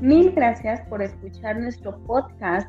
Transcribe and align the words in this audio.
Mil 0.00 0.32
gracias 0.32 0.80
por 0.88 1.02
escuchar 1.02 1.60
nuestro 1.60 1.98
podcast 2.06 2.66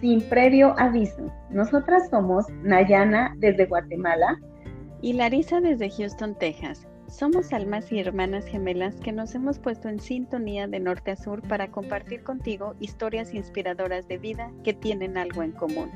sin 0.00 0.22
previo 0.22 0.74
aviso. 0.78 1.30
Nosotras 1.50 2.08
somos 2.08 2.46
Nayana 2.62 3.34
desde 3.36 3.66
Guatemala 3.66 4.38
y 5.02 5.12
Larisa 5.12 5.60
desde 5.60 5.90
Houston, 5.90 6.34
Texas. 6.38 6.88
Somos 7.06 7.52
almas 7.52 7.92
y 7.92 8.00
hermanas 8.00 8.46
gemelas 8.46 8.94
que 8.96 9.12
nos 9.12 9.34
hemos 9.34 9.58
puesto 9.58 9.90
en 9.90 10.00
sintonía 10.00 10.66
de 10.68 10.80
norte 10.80 11.10
a 11.10 11.16
sur 11.16 11.42
para 11.48 11.70
compartir 11.70 12.22
contigo 12.22 12.74
historias 12.80 13.34
inspiradoras 13.34 14.08
de 14.08 14.16
vida 14.16 14.50
que 14.64 14.72
tienen 14.72 15.18
algo 15.18 15.42
en 15.42 15.52
común. 15.52 15.90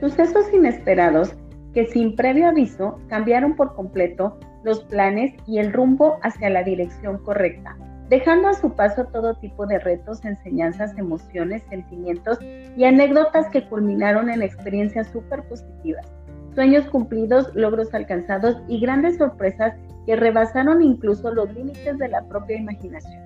Sucesos 0.00 0.52
inesperados 0.52 1.36
que 1.72 1.86
sin 1.86 2.16
previo 2.16 2.48
aviso 2.48 2.98
cambiaron 3.08 3.54
por 3.54 3.76
completo 3.76 4.40
los 4.64 4.82
planes 4.84 5.32
y 5.46 5.58
el 5.58 5.72
rumbo 5.72 6.18
hacia 6.22 6.50
la 6.50 6.64
dirección 6.64 7.18
correcta, 7.18 7.76
dejando 8.12 8.48
a 8.48 8.52
su 8.52 8.74
paso 8.74 9.06
todo 9.06 9.32
tipo 9.36 9.64
de 9.66 9.78
retos, 9.78 10.22
enseñanzas, 10.26 10.92
emociones, 10.98 11.62
sentimientos 11.70 12.38
y 12.76 12.84
anécdotas 12.84 13.48
que 13.48 13.66
culminaron 13.66 14.28
en 14.28 14.42
experiencias 14.42 15.08
súper 15.12 15.42
positivas 15.48 16.06
sueños 16.54 16.84
cumplidos, 16.90 17.50
logros 17.54 17.94
alcanzados 17.94 18.58
y 18.68 18.78
grandes 18.78 19.16
sorpresas 19.16 19.72
que 20.04 20.14
rebasaron 20.14 20.82
incluso 20.82 21.32
los 21.32 21.50
límites 21.54 21.96
de 21.96 22.08
la 22.08 22.22
propia 22.28 22.58
imaginación. 22.58 23.22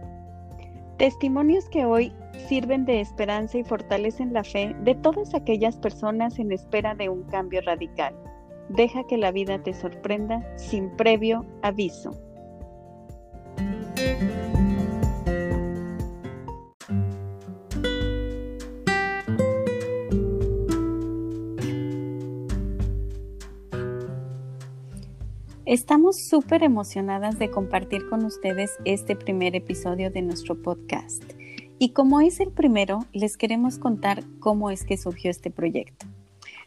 Testimonios 0.99 1.69
que 1.69 1.85
hoy 1.85 2.13
sirven 2.47 2.85
de 2.85 3.01
esperanza 3.01 3.59
y 3.59 3.65
fortalecen 3.65 4.33
la 4.33 4.45
fe 4.45 4.77
de 4.85 4.95
todas 4.95 5.35
aquellas 5.35 5.77
personas 5.77 6.39
en 6.39 6.53
espera 6.53 6.95
de 6.95 7.09
un 7.09 7.25
cambio 7.25 7.61
radical. 7.63 8.15
Deja 8.69 9.03
que 9.09 9.17
la 9.17 9.33
vida 9.33 9.59
te 9.59 9.75
sorprenda 9.75 10.47
sin 10.57 10.95
previo 10.97 11.45
aviso. 11.63 12.13
Estamos 25.77 26.17
súper 26.19 26.63
emocionadas 26.63 27.39
de 27.39 27.51
compartir 27.51 28.09
con 28.09 28.25
ustedes 28.25 28.79
este 28.87 29.15
primer 29.15 29.55
episodio 29.55 30.11
de 30.11 30.23
nuestro 30.23 30.63
podcast. 30.63 31.23
Y 31.79 31.91
como 31.91 32.23
es 32.23 32.41
el 32.41 32.51
primero, 32.51 33.01
les 33.13 33.37
queremos 33.37 33.79
contar 33.79 34.25
cómo 34.41 34.71
es 34.71 34.87
que 34.87 34.97
surgió 34.97 35.31
este 35.31 35.51
proyecto. 35.51 36.07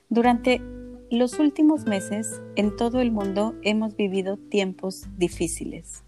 Durante 0.09 0.61
los 1.09 1.39
últimos 1.39 1.85
meses, 1.85 2.39
en 2.55 2.75
todo 2.75 3.01
el 3.01 3.11
mundo 3.11 3.55
hemos 3.63 3.95
vivido 3.95 4.37
tiempos 4.37 5.07
difíciles. 5.17 6.03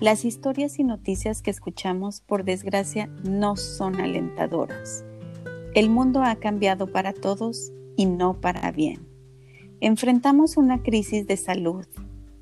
Las 0.00 0.24
historias 0.24 0.80
y 0.80 0.82
noticias 0.82 1.42
que 1.42 1.52
escuchamos, 1.52 2.20
por 2.20 2.42
desgracia, 2.42 3.06
no 3.22 3.54
son 3.54 4.00
alentadoras. 4.00 5.04
El 5.76 5.88
mundo 5.88 6.24
ha 6.24 6.34
cambiado 6.34 6.88
para 6.88 7.12
todos 7.12 7.70
y 7.96 8.06
no 8.06 8.40
para 8.40 8.72
bien. 8.72 9.06
Enfrentamos 9.80 10.56
una 10.56 10.82
crisis 10.82 11.28
de 11.28 11.36
salud, 11.36 11.86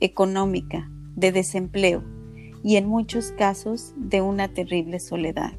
económica, 0.00 0.90
de 1.16 1.32
desempleo 1.32 2.04
y 2.62 2.76
en 2.76 2.86
muchos 2.86 3.32
casos 3.32 3.94
de 3.96 4.20
una 4.20 4.48
terrible 4.48 5.00
soledad. 5.00 5.52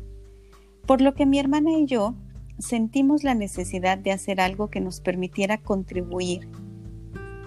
Por 0.85 1.01
lo 1.01 1.13
que 1.13 1.25
mi 1.25 1.39
hermana 1.39 1.71
y 1.71 1.85
yo 1.85 2.15
sentimos 2.57 3.23
la 3.23 3.35
necesidad 3.35 3.97
de 3.97 4.11
hacer 4.11 4.41
algo 4.41 4.69
que 4.69 4.81
nos 4.81 5.01
permitiera 5.01 5.57
contribuir. 5.57 6.47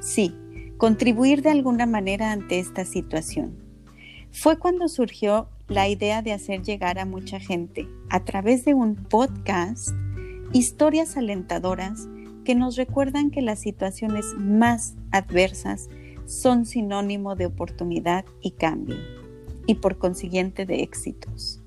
Sí, 0.00 0.34
contribuir 0.78 1.42
de 1.42 1.50
alguna 1.50 1.86
manera 1.86 2.32
ante 2.32 2.58
esta 2.58 2.84
situación. 2.84 3.56
Fue 4.30 4.58
cuando 4.58 4.88
surgió 4.88 5.48
la 5.68 5.88
idea 5.88 6.22
de 6.22 6.32
hacer 6.32 6.62
llegar 6.62 6.98
a 6.98 7.04
mucha 7.04 7.38
gente, 7.38 7.86
a 8.10 8.24
través 8.24 8.64
de 8.64 8.74
un 8.74 8.96
podcast, 8.96 9.90
historias 10.52 11.16
alentadoras 11.16 12.08
que 12.44 12.54
nos 12.54 12.76
recuerdan 12.76 13.30
que 13.30 13.42
las 13.42 13.60
situaciones 13.60 14.24
más 14.38 14.94
adversas 15.12 15.88
son 16.26 16.66
sinónimo 16.66 17.36
de 17.36 17.46
oportunidad 17.46 18.24
y 18.40 18.52
cambio, 18.52 18.96
y 19.66 19.76
por 19.76 19.98
consiguiente 19.98 20.66
de 20.66 20.82
éxitos. 20.82 21.62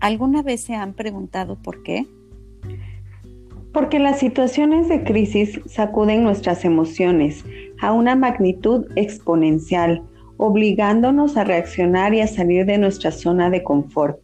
¿Alguna 0.00 0.42
vez 0.42 0.60
se 0.60 0.74
han 0.74 0.94
preguntado 0.94 1.56
por 1.56 1.82
qué? 1.82 2.06
Porque 3.72 3.98
las 3.98 4.18
situaciones 4.18 4.88
de 4.88 5.04
crisis 5.04 5.60
sacuden 5.66 6.22
nuestras 6.22 6.64
emociones 6.64 7.44
a 7.80 7.92
una 7.92 8.14
magnitud 8.16 8.86
exponencial, 8.96 10.02
obligándonos 10.38 11.36
a 11.36 11.44
reaccionar 11.44 12.14
y 12.14 12.20
a 12.20 12.26
salir 12.26 12.66
de 12.66 12.78
nuestra 12.78 13.10
zona 13.10 13.50
de 13.50 13.62
confort. 13.62 14.18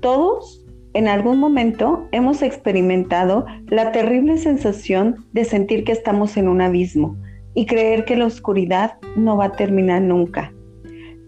Todos, 0.00 0.64
en 0.94 1.08
algún 1.08 1.38
momento, 1.38 2.06
hemos 2.12 2.42
experimentado 2.42 3.46
la 3.68 3.92
terrible 3.92 4.36
sensación 4.38 5.24
de 5.32 5.44
sentir 5.44 5.84
que 5.84 5.92
estamos 5.92 6.36
en 6.36 6.48
un 6.48 6.60
abismo, 6.60 7.16
y 7.54 7.66
creer 7.66 8.04
que 8.04 8.16
la 8.16 8.26
oscuridad 8.26 8.98
no 9.16 9.36
va 9.36 9.46
a 9.46 9.52
terminar 9.52 10.02
nunca. 10.02 10.52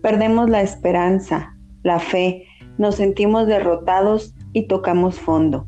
Perdemos 0.03 0.51
la 0.51 0.62
esperanza, 0.62 1.57
la 1.83 1.99
fe, 1.99 2.47
nos 2.79 2.97
sentimos 2.97 3.47
derrotados 3.47 4.35
y 4.53 4.67
tocamos 4.67 5.19
fondo. 5.19 5.67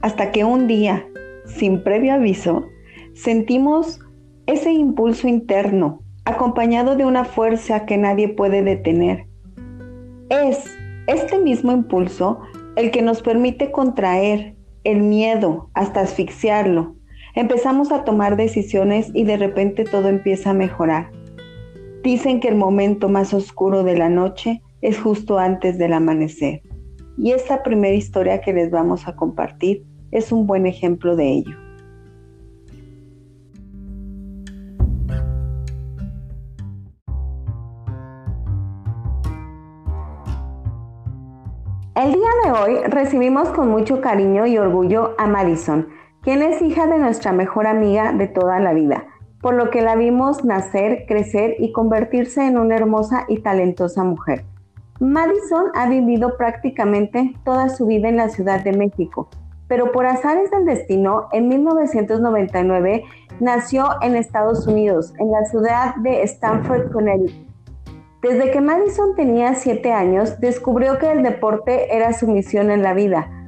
Hasta 0.00 0.30
que 0.30 0.44
un 0.44 0.66
día, 0.66 1.06
sin 1.46 1.82
previo 1.82 2.14
aviso, 2.14 2.66
sentimos 3.14 4.00
ese 4.46 4.72
impulso 4.72 5.28
interno, 5.28 6.02
acompañado 6.24 6.96
de 6.96 7.04
una 7.04 7.24
fuerza 7.24 7.86
que 7.86 7.96
nadie 7.96 8.28
puede 8.28 8.62
detener. 8.62 9.26
Es 10.30 10.64
este 11.06 11.38
mismo 11.38 11.72
impulso 11.72 12.40
el 12.76 12.90
que 12.90 13.02
nos 13.02 13.22
permite 13.22 13.70
contraer 13.70 14.56
el 14.84 15.02
miedo 15.02 15.70
hasta 15.74 16.00
asfixiarlo 16.00 16.96
Empezamos 17.34 17.92
a 17.92 18.04
tomar 18.04 18.36
decisiones 18.36 19.10
y 19.14 19.24
de 19.24 19.38
repente 19.38 19.84
todo 19.84 20.08
empieza 20.08 20.50
a 20.50 20.54
mejorar. 20.54 21.10
Dicen 22.02 22.40
que 22.40 22.48
el 22.48 22.56
momento 22.56 23.08
más 23.08 23.32
oscuro 23.32 23.84
de 23.84 23.96
la 23.96 24.10
noche 24.10 24.60
es 24.82 25.00
justo 25.00 25.38
antes 25.38 25.78
del 25.78 25.94
amanecer. 25.94 26.60
Y 27.16 27.32
esta 27.32 27.62
primera 27.62 27.94
historia 27.94 28.42
que 28.42 28.52
les 28.52 28.70
vamos 28.70 29.08
a 29.08 29.16
compartir 29.16 29.82
es 30.10 30.30
un 30.30 30.46
buen 30.46 30.66
ejemplo 30.66 31.16
de 31.16 31.28
ello. 31.28 31.56
El 41.94 42.12
día 42.12 42.28
de 42.44 42.50
hoy 42.50 42.76
recibimos 42.88 43.48
con 43.50 43.70
mucho 43.70 44.00
cariño 44.02 44.46
y 44.46 44.58
orgullo 44.58 45.14
a 45.18 45.26
Madison, 45.26 45.88
quien 46.22 46.40
es 46.40 46.62
hija 46.62 46.86
de 46.86 46.98
nuestra 46.98 47.32
mejor 47.32 47.66
amiga 47.66 48.12
de 48.12 48.28
toda 48.28 48.60
la 48.60 48.72
vida, 48.72 49.06
por 49.40 49.54
lo 49.54 49.70
que 49.70 49.82
la 49.82 49.96
vimos 49.96 50.44
nacer, 50.44 51.04
crecer 51.08 51.56
y 51.58 51.72
convertirse 51.72 52.46
en 52.46 52.58
una 52.58 52.76
hermosa 52.76 53.24
y 53.28 53.40
talentosa 53.40 54.04
mujer. 54.04 54.44
Madison 55.00 55.66
ha 55.74 55.88
vivido 55.88 56.36
prácticamente 56.36 57.34
toda 57.44 57.68
su 57.68 57.86
vida 57.86 58.08
en 58.08 58.18
la 58.18 58.28
Ciudad 58.28 58.62
de 58.62 58.72
México, 58.72 59.28
pero 59.66 59.90
por 59.90 60.06
azares 60.06 60.48
del 60.52 60.64
destino, 60.64 61.28
en 61.32 61.48
1999 61.48 63.02
nació 63.40 63.88
en 64.00 64.14
Estados 64.14 64.68
Unidos, 64.68 65.12
en 65.18 65.32
la 65.32 65.44
ciudad 65.46 65.96
de 65.96 66.22
Stamford, 66.22 66.92
Connecticut. 66.92 67.48
Desde 68.22 68.52
que 68.52 68.60
Madison 68.60 69.16
tenía 69.16 69.54
7 69.54 69.92
años, 69.92 70.38
descubrió 70.38 70.98
que 70.98 71.10
el 71.10 71.24
deporte 71.24 71.96
era 71.96 72.12
su 72.12 72.28
misión 72.28 72.70
en 72.70 72.84
la 72.84 72.94
vida 72.94 73.41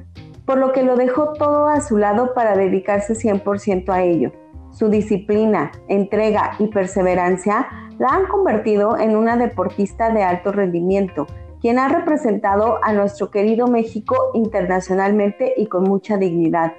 por 0.45 0.57
lo 0.57 0.71
que 0.71 0.83
lo 0.83 0.95
dejó 0.95 1.33
todo 1.33 1.67
a 1.67 1.81
su 1.81 1.97
lado 1.97 2.33
para 2.33 2.55
dedicarse 2.55 3.13
100% 3.13 3.89
a 3.89 4.03
ello. 4.03 4.31
Su 4.71 4.89
disciplina, 4.89 5.71
entrega 5.87 6.51
y 6.59 6.67
perseverancia 6.67 7.67
la 7.97 8.09
han 8.09 8.27
convertido 8.27 8.97
en 8.97 9.15
una 9.15 9.37
deportista 9.37 10.11
de 10.11 10.23
alto 10.23 10.51
rendimiento, 10.51 11.27
quien 11.61 11.79
ha 11.79 11.87
representado 11.87 12.83
a 12.83 12.93
nuestro 12.93 13.31
querido 13.31 13.67
México 13.67 14.15
internacionalmente 14.33 15.53
y 15.57 15.67
con 15.67 15.83
mucha 15.83 16.17
dignidad. 16.17 16.73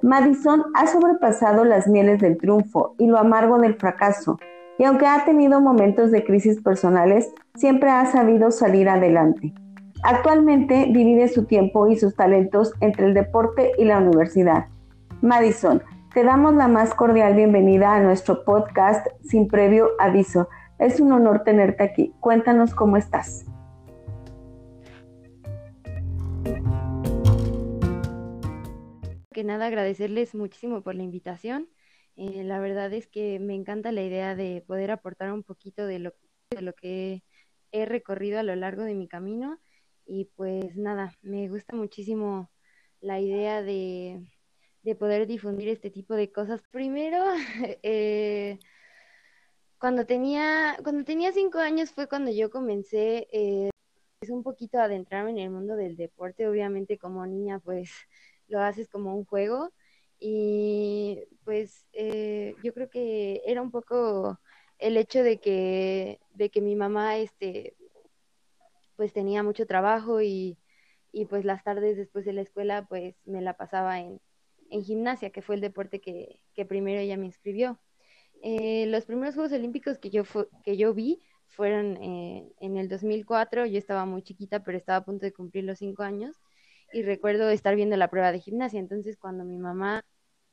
Madison 0.00 0.64
ha 0.74 0.86
sobrepasado 0.86 1.64
las 1.64 1.86
mieles 1.86 2.20
del 2.20 2.38
triunfo 2.38 2.94
y 2.98 3.06
lo 3.06 3.18
amargo 3.18 3.58
del 3.58 3.74
fracaso, 3.74 4.38
y 4.78 4.84
aunque 4.84 5.06
ha 5.06 5.24
tenido 5.24 5.60
momentos 5.60 6.10
de 6.10 6.24
crisis 6.24 6.60
personales, 6.60 7.32
siempre 7.54 7.90
ha 7.90 8.06
sabido 8.06 8.50
salir 8.50 8.88
adelante. 8.88 9.54
Actualmente 10.04 10.88
divide 10.90 11.28
su 11.28 11.44
tiempo 11.44 11.86
y 11.86 11.94
sus 11.94 12.16
talentos 12.16 12.72
entre 12.80 13.06
el 13.06 13.14
deporte 13.14 13.70
y 13.78 13.84
la 13.84 13.98
universidad. 13.98 14.66
Madison, 15.20 15.80
te 16.12 16.24
damos 16.24 16.56
la 16.56 16.66
más 16.66 16.92
cordial 16.92 17.36
bienvenida 17.36 17.94
a 17.94 18.02
nuestro 18.02 18.44
podcast 18.44 19.06
sin 19.22 19.46
previo 19.46 19.90
aviso. 20.00 20.48
Es 20.80 20.98
un 20.98 21.12
honor 21.12 21.44
tenerte 21.44 21.84
aquí. 21.84 22.12
Cuéntanos 22.18 22.74
cómo 22.74 22.96
estás. 22.96 23.46
Que 29.32 29.44
nada, 29.44 29.66
agradecerles 29.66 30.34
muchísimo 30.34 30.82
por 30.82 30.96
la 30.96 31.04
invitación. 31.04 31.68
Eh, 32.16 32.42
la 32.42 32.58
verdad 32.58 32.92
es 32.92 33.06
que 33.06 33.38
me 33.38 33.54
encanta 33.54 33.92
la 33.92 34.02
idea 34.02 34.34
de 34.34 34.64
poder 34.66 34.90
aportar 34.90 35.32
un 35.32 35.44
poquito 35.44 35.86
de 35.86 36.00
lo, 36.00 36.12
de 36.50 36.62
lo 36.62 36.72
que 36.72 37.22
he 37.70 37.86
recorrido 37.86 38.40
a 38.40 38.42
lo 38.42 38.56
largo 38.56 38.82
de 38.82 38.94
mi 38.94 39.06
camino 39.06 39.60
Y 40.06 40.26
pues 40.36 40.76
nada, 40.76 41.12
me 41.22 41.48
gusta 41.48 41.74
muchísimo 41.76 42.50
la 43.00 43.20
idea 43.20 43.62
de, 43.62 44.20
de 44.82 44.94
poder 44.96 45.26
difundir 45.26 45.68
este 45.68 45.90
tipo 45.90 46.14
de 46.14 46.32
cosas. 46.32 46.62
Primero, 46.70 47.18
eh, 47.82 48.58
cuando 49.78 50.06
tenía, 50.06 50.76
cuando 50.82 51.04
tenía 51.04 51.32
cinco 51.32 51.58
años 51.58 51.90
fue 51.90 52.08
cuando 52.08 52.30
yo 52.30 52.50
comencé 52.50 53.28
eh, 53.32 53.70
pues, 54.20 54.30
un 54.30 54.42
poquito 54.42 54.78
a 54.78 54.84
adentrarme 54.84 55.30
en 55.32 55.38
el 55.38 55.50
mundo 55.50 55.76
del 55.76 55.96
deporte. 55.96 56.48
Obviamente 56.48 56.98
como 56.98 57.26
niña 57.26 57.58
pues 57.60 57.90
lo 58.48 58.60
haces 58.60 58.88
como 58.88 59.16
un 59.16 59.24
juego 59.24 59.72
y 60.20 61.18
pues 61.44 61.86
eh, 61.92 62.54
yo 62.62 62.72
creo 62.72 62.88
que 62.90 63.42
era 63.46 63.60
un 63.62 63.72
poco 63.72 64.38
el 64.78 64.96
hecho 64.96 65.22
de 65.24 65.40
que, 65.40 66.20
de 66.34 66.50
que 66.50 66.60
mi 66.60 66.76
mamá 66.76 67.16
este, 67.18 67.76
pues 69.02 69.12
tenía 69.12 69.42
mucho 69.42 69.66
trabajo 69.66 70.22
y, 70.22 70.58
y 71.10 71.24
pues 71.26 71.44
las 71.44 71.64
tardes 71.64 71.96
después 71.96 72.24
de 72.24 72.32
la 72.32 72.42
escuela 72.42 72.86
pues 72.88 73.16
me 73.24 73.42
la 73.42 73.56
pasaba 73.56 73.98
en, 73.98 74.20
en 74.70 74.84
gimnasia, 74.84 75.30
que 75.30 75.42
fue 75.42 75.56
el 75.56 75.60
deporte 75.60 76.00
que, 76.00 76.40
que 76.54 76.64
primero 76.64 77.00
ella 77.00 77.16
me 77.16 77.26
inscribió. 77.26 77.80
Eh, 78.44 78.86
los 78.86 79.04
primeros 79.04 79.34
Juegos 79.34 79.52
Olímpicos 79.54 79.98
que 79.98 80.10
yo, 80.10 80.22
que 80.62 80.76
yo 80.76 80.94
vi 80.94 81.20
fueron 81.48 81.96
eh, 82.00 82.48
en 82.60 82.76
el 82.76 82.88
2004, 82.88 83.66
yo 83.66 83.76
estaba 83.76 84.06
muy 84.06 84.22
chiquita, 84.22 84.62
pero 84.62 84.78
estaba 84.78 84.98
a 84.98 85.04
punto 85.04 85.26
de 85.26 85.32
cumplir 85.32 85.64
los 85.64 85.78
cinco 85.80 86.04
años 86.04 86.36
y 86.92 87.02
recuerdo 87.02 87.50
estar 87.50 87.74
viendo 87.74 87.96
la 87.96 88.08
prueba 88.08 88.30
de 88.30 88.38
gimnasia, 88.38 88.78
entonces 88.78 89.16
cuando 89.16 89.44
mi 89.44 89.58
mamá 89.58 90.04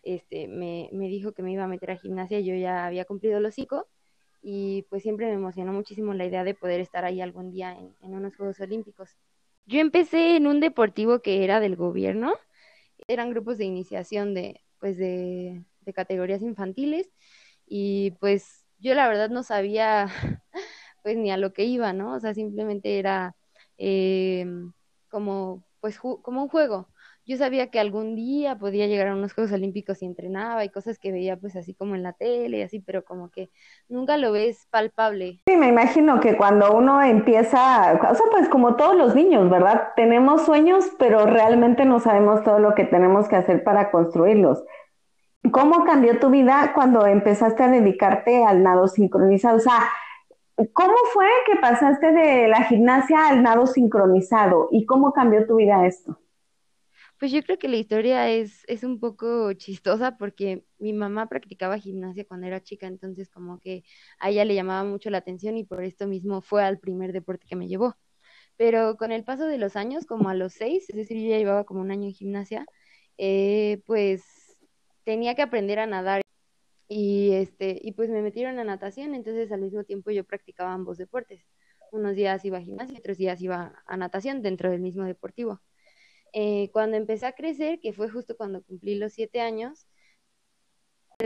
este, 0.02 0.48
me, 0.48 0.90
me 0.92 1.08
dijo 1.08 1.34
que 1.34 1.44
me 1.44 1.52
iba 1.52 1.66
a 1.66 1.68
meter 1.68 1.92
a 1.92 1.98
gimnasia, 1.98 2.40
yo 2.40 2.56
ya 2.56 2.88
había 2.88 3.06
cumplido 3.06 3.40
los 3.42 3.54
cinco 3.54 3.88
y 4.42 4.84
pues 4.90 5.04
siempre 5.04 5.28
me 5.28 5.34
emocionó 5.34 5.74
muchísimo 5.74 6.14
la 6.14 6.26
idea 6.26 6.44
de 6.44 6.56
poder 6.56 6.82
estar 6.82 7.06
ahí 7.06 7.22
algún 7.22 7.52
día 7.52 7.74
en, 7.78 7.96
en 8.02 8.16
unos 8.16 8.36
Juegos 8.36 8.60
Olímpicos. 8.62 9.18
Yo 9.66 9.80
empecé 9.80 10.36
en 10.38 10.48
un 10.48 10.60
deportivo 10.60 11.22
que 11.22 11.44
era 11.44 11.60
del 11.60 11.76
gobierno, 11.76 12.34
eran 13.08 13.32
grupos 13.32 13.58
de 13.58 13.66
iniciación 13.66 14.34
de, 14.34 14.62
pues 14.80 14.98
de, 14.98 15.64
de 15.82 15.94
categorías 15.94 16.42
infantiles 16.42 17.10
y 17.68 18.12
pues 18.20 18.66
yo 18.80 18.96
la 18.96 19.08
verdad 19.08 19.30
no 19.30 19.44
sabía 19.44 20.08
pues 21.04 21.18
ni 21.18 21.32
a 21.32 21.38
lo 21.38 21.54
que 21.54 21.66
iba, 21.66 21.94
¿no? 21.94 22.16
O 22.16 22.20
sea, 22.20 22.34
simplemente 22.34 23.00
era 23.00 23.36
eh, 23.78 24.46
como 25.10 25.64
pues 25.82 26.00
como 26.00 26.44
un 26.44 26.50
juego. 26.50 26.90
Yo 27.30 27.38
sabía 27.38 27.70
que 27.70 27.80
algún 27.80 28.16
día 28.16 28.58
podía 28.58 28.88
llegar 28.88 29.10
a 29.10 29.14
unos 29.14 29.34
Juegos 29.34 29.54
Olímpicos 29.54 30.02
y 30.02 30.08
entrenaba 30.08 30.66
y 30.66 30.70
cosas 30.70 30.98
que 30.98 31.12
veía 31.12 31.38
pues 31.38 31.56
así 31.56 31.76
como 31.76 31.94
en 31.94 32.02
la 32.02 32.14
tele 32.14 32.58
y 32.58 32.62
así, 32.64 32.80
pero 32.80 33.06
como 33.06 33.30
que 33.30 33.52
nunca 33.88 34.18
lo 34.18 34.32
ves 34.32 34.66
palpable. 34.72 35.40
Sí, 35.46 35.56
me 35.56 35.68
imagino 35.68 36.20
que 36.22 36.36
cuando 36.36 36.72
uno 36.76 37.04
empieza, 37.04 37.94
o 37.94 38.16
sea, 38.16 38.26
pues 38.32 38.50
como 38.50 38.78
todos 38.78 38.96
los 38.96 39.14
niños, 39.14 39.48
¿verdad? 39.48 39.90
Tenemos 39.96 40.42
sueños, 40.42 40.90
pero 40.98 41.28
realmente 41.28 41.86
no 41.86 42.00
sabemos 42.00 42.44
todo 42.44 42.58
lo 42.58 42.74
que 42.74 42.86
tenemos 42.86 43.28
que 43.28 43.36
hacer 43.36 43.64
para 43.64 43.92
construirlos. 43.92 44.64
¿Cómo 45.52 45.86
cambió 45.86 46.18
tu 46.18 46.32
vida 46.32 46.72
cuando 46.74 47.06
empezaste 47.06 47.62
a 47.62 47.70
dedicarte 47.70 48.44
al 48.44 48.64
nado 48.64 48.88
sincronizado? 48.88 49.58
O 49.58 49.60
sea, 49.60 49.88
¿cómo 50.74 50.96
fue 51.14 51.28
que 51.46 51.58
pasaste 51.58 52.12
de 52.12 52.48
la 52.48 52.64
gimnasia 52.64 53.28
al 53.28 53.44
nado 53.44 53.68
sincronizado 53.68 54.68
y 54.72 54.88
cómo 54.88 55.14
cambió 55.14 55.46
tu 55.46 55.58
vida 55.58 55.86
esto? 55.86 56.18
Pues 57.20 57.32
yo 57.34 57.42
creo 57.44 57.58
que 57.60 57.68
la 57.68 57.76
historia 57.78 58.30
es, 58.30 58.64
es 58.68 58.84
un 58.84 59.00
poco 59.00 59.52
chistosa 59.54 60.18
porque 60.18 60.66
mi 60.78 60.94
mamá 60.94 61.28
practicaba 61.28 61.78
gimnasia 61.78 62.26
cuando 62.26 62.48
era 62.48 62.64
chica, 62.64 62.88
entonces 62.88 63.30
como 63.30 63.60
que 63.60 63.84
a 64.20 64.30
ella 64.30 64.46
le 64.46 64.56
llamaba 64.56 64.86
mucho 64.90 65.10
la 65.10 65.18
atención 65.20 65.58
y 65.58 65.66
por 65.66 65.84
esto 65.84 66.08
mismo 66.08 66.42
fue 66.42 66.64
al 66.64 66.80
primer 66.80 67.12
deporte 67.12 67.46
que 67.48 67.58
me 67.58 67.68
llevó. 67.68 67.96
Pero 68.58 68.98
con 68.98 69.12
el 69.12 69.24
paso 69.26 69.48
de 69.48 69.58
los 69.60 69.76
años, 69.78 70.06
como 70.06 70.30
a 70.30 70.36
los 70.36 70.54
seis, 70.54 70.90
es 70.90 70.96
decir, 70.98 71.18
yo 71.22 71.30
ya 71.30 71.38
llevaba 71.40 71.66
como 71.66 71.82
un 71.82 71.92
año 71.92 72.06
en 72.08 72.14
gimnasia, 72.14 72.66
eh, 73.18 73.82
pues 73.86 74.24
tenía 75.06 75.36
que 75.36 75.42
aprender 75.44 75.80
a 75.80 75.88
nadar 75.88 76.22
y 76.88 77.32
este 77.34 77.80
y 77.82 77.94
pues 77.94 78.10
me 78.10 78.22
metieron 78.22 78.60
a 78.60 78.64
natación, 78.64 79.16
entonces 79.16 79.52
al 79.52 79.62
mismo 79.62 79.84
tiempo 79.84 80.12
yo 80.12 80.24
practicaba 80.26 80.74
ambos 80.74 80.98
deportes. 80.98 81.46
Unos 81.92 82.16
días 82.16 82.46
iba 82.46 82.58
a 82.60 82.62
gimnasia, 82.62 83.00
otros 83.00 83.18
días 83.18 83.42
iba 83.42 83.74
a 83.86 83.98
natación 83.98 84.42
dentro 84.42 84.72
del 84.72 84.82
mismo 84.82 85.06
deportivo. 85.06 85.62
Eh, 86.34 86.70
cuando 86.72 86.98
empecé 86.98 87.26
a 87.26 87.34
crecer, 87.34 87.80
que 87.80 87.94
fue 87.94 88.10
justo 88.10 88.38
cuando 88.38 88.64
cumplí 88.64 88.96
los 88.96 89.14
siete 89.14 89.42
años, 89.42 89.88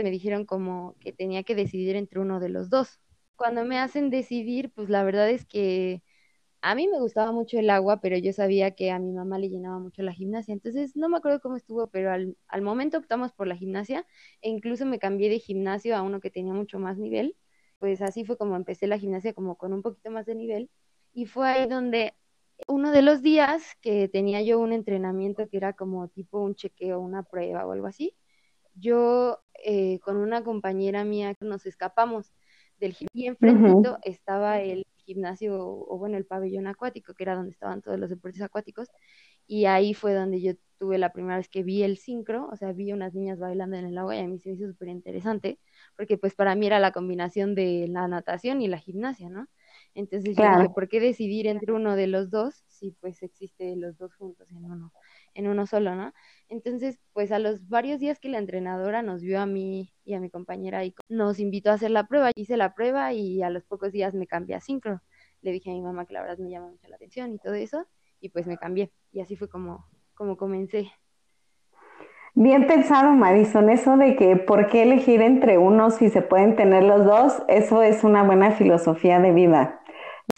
me 0.02 0.10
dijeron 0.10 0.44
como 0.44 0.96
que 1.00 1.12
tenía 1.12 1.44
que 1.44 1.54
decidir 1.54 1.96
entre 1.96 2.20
uno 2.20 2.40
de 2.40 2.48
los 2.48 2.70
dos. 2.70 3.00
Cuando 3.36 3.64
me 3.64 3.78
hacen 3.78 4.10
decidir, 4.10 4.72
pues 4.72 4.88
la 4.88 5.04
verdad 5.04 5.30
es 5.30 5.44
que 5.44 6.02
a 6.62 6.74
mí 6.74 6.88
me 6.88 6.98
gustaba 6.98 7.32
mucho 7.32 7.58
el 7.58 7.70
agua, 7.70 8.00
pero 8.00 8.16
yo 8.18 8.32
sabía 8.32 8.72
que 8.72 8.90
a 8.90 8.98
mi 8.98 9.12
mamá 9.12 9.38
le 9.38 9.50
llenaba 9.50 9.78
mucho 9.78 10.02
la 10.02 10.12
gimnasia. 10.12 10.52
Entonces, 10.54 10.96
no 10.96 11.08
me 11.08 11.18
acuerdo 11.18 11.40
cómo 11.40 11.56
estuvo, 11.56 11.88
pero 11.88 12.10
al, 12.10 12.36
al, 12.48 12.62
momento 12.62 12.98
optamos 12.98 13.32
por 13.32 13.46
la 13.46 13.56
gimnasia 13.56 14.06
e 14.40 14.48
incluso 14.50 14.86
me 14.86 14.98
cambié 14.98 15.28
de 15.28 15.38
gimnasio 15.38 15.96
a 15.96 16.02
uno 16.02 16.20
que 16.20 16.30
tenía 16.30 16.54
mucho 16.54 16.78
más 16.78 16.96
nivel. 16.98 17.36
Pues 17.78 18.00
así 18.02 18.24
fue 18.24 18.38
como 18.38 18.56
empecé 18.56 18.86
la 18.86 18.98
gimnasia, 18.98 19.34
como 19.34 19.56
con 19.56 19.72
un 19.74 19.82
poquito 19.82 20.10
más 20.10 20.26
de 20.26 20.34
nivel. 20.34 20.70
Y 21.12 21.26
fue 21.26 21.48
ahí 21.48 21.68
donde 21.68 22.14
uno 22.68 22.92
de 22.92 23.02
los 23.02 23.22
días 23.22 23.62
que 23.80 24.08
tenía 24.08 24.42
yo 24.42 24.58
un 24.60 24.72
entrenamiento 24.72 25.48
que 25.48 25.56
era 25.56 25.72
como 25.74 26.08
tipo 26.08 26.40
un 26.40 26.54
chequeo, 26.54 27.00
una 27.00 27.22
prueba 27.22 27.66
o 27.66 27.72
algo 27.72 27.86
así, 27.86 28.16
yo 28.74 29.40
eh, 29.64 29.98
con 30.00 30.16
una 30.16 30.42
compañera 30.42 31.04
mía 31.04 31.34
nos 31.40 31.66
escapamos 31.66 32.32
del 32.78 32.92
gimnasio 32.92 33.22
y 33.22 33.26
enfrentito 33.26 33.92
uh 33.92 33.94
-huh. 33.94 33.98
estaba 34.02 34.60
el 34.60 34.84
gimnasio 35.04 35.58
o 35.60 35.98
bueno, 35.98 36.16
el 36.16 36.26
pabellón 36.26 36.66
acuático, 36.66 37.14
que 37.14 37.24
era 37.24 37.34
donde 37.36 37.52
estaban 37.52 37.82
todos 37.82 37.98
los 37.98 38.10
deportes 38.10 38.42
acuáticos, 38.42 38.88
y 39.46 39.66
ahí 39.66 39.94
fue 39.94 40.14
donde 40.14 40.40
yo 40.40 40.52
tuve 40.78 40.98
la 40.98 41.12
primera 41.12 41.36
vez 41.36 41.48
que 41.48 41.62
vi 41.62 41.82
el 41.82 41.98
sincro, 41.98 42.48
o 42.50 42.56
sea, 42.56 42.72
vi 42.72 42.92
unas 42.92 43.14
niñas 43.14 43.38
bailando 43.38 43.76
en 43.76 43.86
el 43.86 43.98
agua 43.98 44.16
y 44.16 44.20
a 44.20 44.26
mí 44.26 44.38
se 44.38 44.48
me 44.48 44.54
hizo 44.56 44.66
súper 44.66 44.88
interesante, 44.88 45.58
porque 45.96 46.18
pues 46.18 46.34
para 46.34 46.54
mí 46.54 46.66
era 46.66 46.78
la 46.80 46.92
combinación 46.92 47.54
de 47.54 47.86
la 47.88 48.08
natación 48.08 48.62
y 48.62 48.68
la 48.68 48.78
gimnasia, 48.78 49.28
¿no? 49.30 49.46
Entonces 49.94 50.34
claro. 50.36 50.56
yo 50.56 50.62
dije, 50.62 50.74
¿por 50.74 50.88
qué 50.88 51.00
decidir 51.00 51.46
entre 51.46 51.72
uno 51.72 51.96
de 51.96 52.06
los 52.08 52.30
dos 52.30 52.64
si 52.66 52.90
pues 53.00 53.22
existe 53.22 53.76
los 53.76 53.96
dos 53.96 54.14
juntos 54.16 54.50
en 54.50 54.64
uno, 54.64 54.92
en 55.34 55.46
uno 55.46 55.66
solo, 55.66 55.94
¿no? 55.94 56.12
Entonces, 56.48 56.98
pues 57.12 57.32
a 57.32 57.38
los 57.38 57.68
varios 57.68 58.00
días 58.00 58.18
que 58.18 58.28
la 58.28 58.38
entrenadora 58.38 59.02
nos 59.02 59.22
vio 59.22 59.40
a 59.40 59.46
mí 59.46 59.92
y 60.04 60.14
a 60.14 60.20
mi 60.20 60.30
compañera 60.30 60.84
y 60.84 60.94
nos 61.08 61.38
invitó 61.38 61.70
a 61.70 61.74
hacer 61.74 61.90
la 61.90 62.06
prueba, 62.06 62.30
hice 62.34 62.56
la 62.56 62.74
prueba 62.74 63.12
y 63.12 63.42
a 63.42 63.50
los 63.50 63.64
pocos 63.64 63.92
días 63.92 64.14
me 64.14 64.26
cambié 64.26 64.56
a 64.56 64.60
sincro. 64.60 65.00
Le 65.42 65.52
dije 65.52 65.70
a 65.70 65.74
mi 65.74 65.82
mamá 65.82 66.06
que 66.06 66.14
la 66.14 66.22
verdad 66.22 66.38
me 66.38 66.50
llama 66.50 66.68
mucho 66.68 66.88
la 66.88 66.96
atención 66.96 67.32
y 67.32 67.38
todo 67.38 67.54
eso, 67.54 67.86
y 68.20 68.30
pues 68.30 68.46
me 68.46 68.58
cambié. 68.58 68.90
Y 69.12 69.20
así 69.20 69.36
fue 69.36 69.48
como, 69.48 69.86
como 70.14 70.36
comencé. 70.36 70.90
Bien 72.36 72.66
pensado, 72.66 73.12
Marison, 73.12 73.70
eso 73.70 73.96
de 73.96 74.16
que 74.16 74.34
por 74.36 74.66
qué 74.66 74.82
elegir 74.82 75.22
entre 75.22 75.56
unos 75.56 75.94
si 75.94 76.10
se 76.10 76.20
pueden 76.20 76.56
tener 76.56 76.82
los 76.82 77.04
dos, 77.04 77.42
eso 77.46 77.82
es 77.82 78.02
una 78.02 78.24
buena 78.24 78.50
filosofía 78.50 79.20
de 79.20 79.30
vida. 79.30 79.83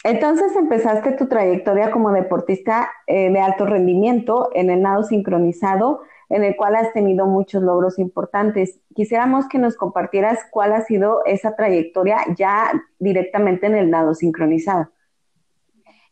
Entonces 0.03 0.55
empezaste 0.55 1.13
tu 1.13 1.27
trayectoria 1.27 1.91
como 1.91 2.11
deportista 2.11 2.91
eh, 3.07 3.31
de 3.31 3.39
alto 3.39 3.65
rendimiento 3.65 4.49
en 4.53 4.69
el 4.69 4.81
nado 4.81 5.03
sincronizado, 5.03 6.01
en 6.29 6.43
el 6.43 6.55
cual 6.55 6.75
has 6.75 6.93
tenido 6.93 7.25
muchos 7.25 7.63
logros 7.63 7.99
importantes. 7.99 8.79
Quisiéramos 8.95 9.47
que 9.47 9.57
nos 9.59 9.75
compartieras 9.75 10.39
cuál 10.51 10.73
ha 10.73 10.81
sido 10.81 11.25
esa 11.25 11.55
trayectoria 11.55 12.19
ya 12.37 12.71
directamente 12.99 13.67
en 13.67 13.75
el 13.75 13.89
nado 13.89 14.13
sincronizado. 14.13 14.91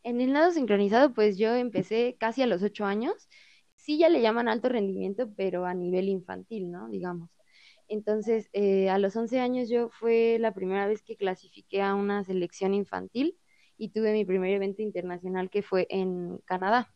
En 0.02 0.20
el 0.20 0.32
nado 0.32 0.52
sincronizado, 0.52 1.12
pues 1.14 1.36
yo 1.36 1.54
empecé 1.54 2.16
casi 2.18 2.42
a 2.42 2.46
los 2.46 2.62
ocho 2.62 2.84
años. 2.84 3.28
Sí, 3.74 3.98
ya 3.98 4.08
le 4.08 4.20
llaman 4.20 4.48
alto 4.48 4.68
rendimiento, 4.68 5.30
pero 5.36 5.64
a 5.64 5.74
nivel 5.74 6.08
infantil, 6.08 6.70
¿no? 6.70 6.88
Digamos. 6.88 7.30
Entonces, 7.88 8.48
eh, 8.52 8.90
a 8.90 8.98
los 8.98 9.16
11 9.16 9.40
años 9.40 9.68
yo 9.68 9.90
fue 9.90 10.38
la 10.40 10.52
primera 10.52 10.86
vez 10.86 11.02
que 11.02 11.16
clasifiqué 11.16 11.82
a 11.82 11.94
una 11.94 12.24
selección 12.24 12.74
infantil 12.74 13.36
y 13.78 13.90
tuve 13.90 14.12
mi 14.12 14.24
primer 14.24 14.52
evento 14.52 14.82
internacional 14.82 15.50
que 15.50 15.62
fue 15.62 15.86
en 15.90 16.38
Canadá. 16.44 16.92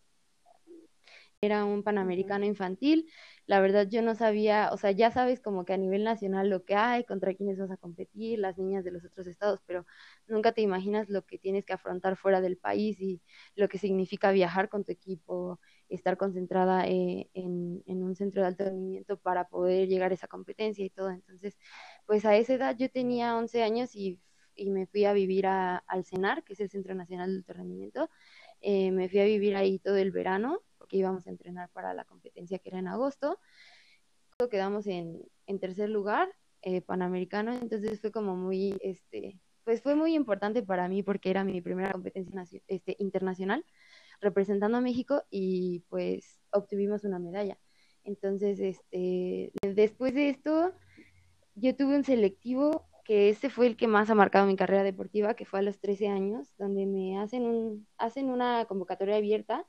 Era 1.43 1.65
un 1.65 1.83
panamericano 1.83 2.45
infantil. 2.45 3.11
La 3.47 3.61
verdad 3.61 3.89
yo 3.89 4.03
no 4.03 4.15
sabía, 4.15 4.71
o 4.73 4.77
sea, 4.77 4.91
ya 4.91 5.11
sabes 5.11 5.41
como 5.41 5.65
que 5.65 5.73
a 5.73 5.79
nivel 5.79 6.05
nacional 6.05 6.51
lo 6.51 6.65
que 6.65 6.75
hay, 6.75 7.05
contra 7.05 7.35
quiénes 7.35 7.59
vas 7.59 7.71
a 7.71 7.79
competir, 7.79 8.39
las 8.39 8.59
niñas 8.59 8.85
de 8.85 8.91
los 8.91 9.05
otros 9.07 9.27
estados, 9.27 9.61
pero 9.67 9.87
nunca 10.27 10.53
te 10.53 10.61
imaginas 10.61 11.09
lo 11.09 11.23
que 11.25 11.39
tienes 11.39 11.65
que 11.65 11.73
afrontar 11.73 12.17
fuera 12.17 12.43
del 12.43 12.59
país 12.59 13.01
y 13.01 13.23
lo 13.55 13.69
que 13.69 13.79
significa 13.79 14.33
viajar 14.33 14.69
con 14.69 14.85
tu 14.85 14.93
equipo, 14.93 15.59
estar 15.89 16.19
concentrada 16.19 16.87
eh, 16.87 17.31
en, 17.33 17.83
en, 17.87 18.03
un 18.03 18.15
centro 18.17 18.43
de 18.43 18.49
alto 18.49 18.65
rendimiento 18.65 19.19
para 19.19 19.49
poder 19.49 19.89
llegar 19.89 20.11
a 20.11 20.15
esa 20.15 20.29
competencia 20.29 20.85
y 20.85 20.91
todo. 20.91 21.11
Entonces, 21.11 21.57
pues 22.07 22.25
a 22.27 22.37
esa 22.37 22.55
edad 22.55 22.77
yo 22.77 22.91
tenía 22.91 23.37
11 23.37 23.63
años 23.63 23.97
y 23.97 24.21
y 24.55 24.71
me 24.71 24.87
fui 24.87 25.05
a 25.05 25.13
vivir 25.13 25.47
a, 25.47 25.79
al 25.79 26.05
CENAR, 26.05 26.45
que 26.45 26.55
es 26.55 26.61
el 26.61 26.71
Centro 26.71 26.95
Nacional 26.95 27.31
de 27.31 27.39
Alto 27.39 27.53
Rendimiento. 27.53 28.11
Eh, 28.61 28.91
me 28.91 29.09
fui 29.09 29.21
a 29.21 29.25
vivir 29.25 29.57
ahí 29.57 29.79
todo 29.79 29.97
el 29.97 30.11
verano, 30.11 30.61
porque 30.79 30.97
íbamos 30.99 31.27
a 31.27 31.31
entrenar 31.31 31.71
para 31.71 31.95
la 31.95 32.05
competencia 32.05 32.59
que 32.59 32.69
era 32.69 32.79
en 32.79 32.89
agosto. 32.89 33.39
Quedamos 34.51 34.87
en, 34.87 35.23
en 35.47 35.59
tercer 35.59 35.91
lugar, 35.91 36.29
eh, 36.63 36.83
panamericano, 36.83 37.55
entonces 37.55 38.01
fue 38.01 38.13
como 38.13 38.37
muy, 38.37 38.77
este, 38.83 39.39
pues 39.65 39.81
fue 39.81 39.95
muy 39.95 40.15
importante 40.15 40.63
para 40.63 40.89
mí 40.89 41.03
porque 41.03 41.31
era 41.31 41.43
mi 41.43 41.63
primera 41.63 41.93
competencia 41.93 42.45
este, 42.69 42.97
internacional. 42.99 43.65
representando 44.21 44.77
a 44.79 44.81
México 44.83 45.23
y 45.31 45.81
pues 45.89 46.43
obtuvimos 46.51 47.05
una 47.05 47.19
medalla. 47.19 47.59
Entonces, 48.05 48.61
este, 48.61 49.53
después 49.63 50.15
de 50.15 50.31
esto, 50.31 50.75
yo 51.55 51.75
tuve 51.77 51.97
un 51.97 52.05
selectivo 52.05 52.90
que 53.11 53.29
ese 53.29 53.51
fue 53.51 53.67
el 53.67 53.77
que 53.77 53.89
más 53.89 54.09
ha 54.09 54.15
marcado 54.15 54.47
mi 54.47 54.55
carrera 54.55 54.85
deportiva, 54.85 55.35
que 55.35 55.45
fue 55.45 55.59
a 55.59 55.63
los 55.63 55.81
13 55.81 56.07
años, 56.07 56.55
donde 56.59 56.87
me 56.87 57.19
hacen, 57.19 57.43
un, 57.43 57.89
hacen 57.99 58.31
una 58.31 58.67
convocatoria 58.67 59.17
abierta 59.17 59.67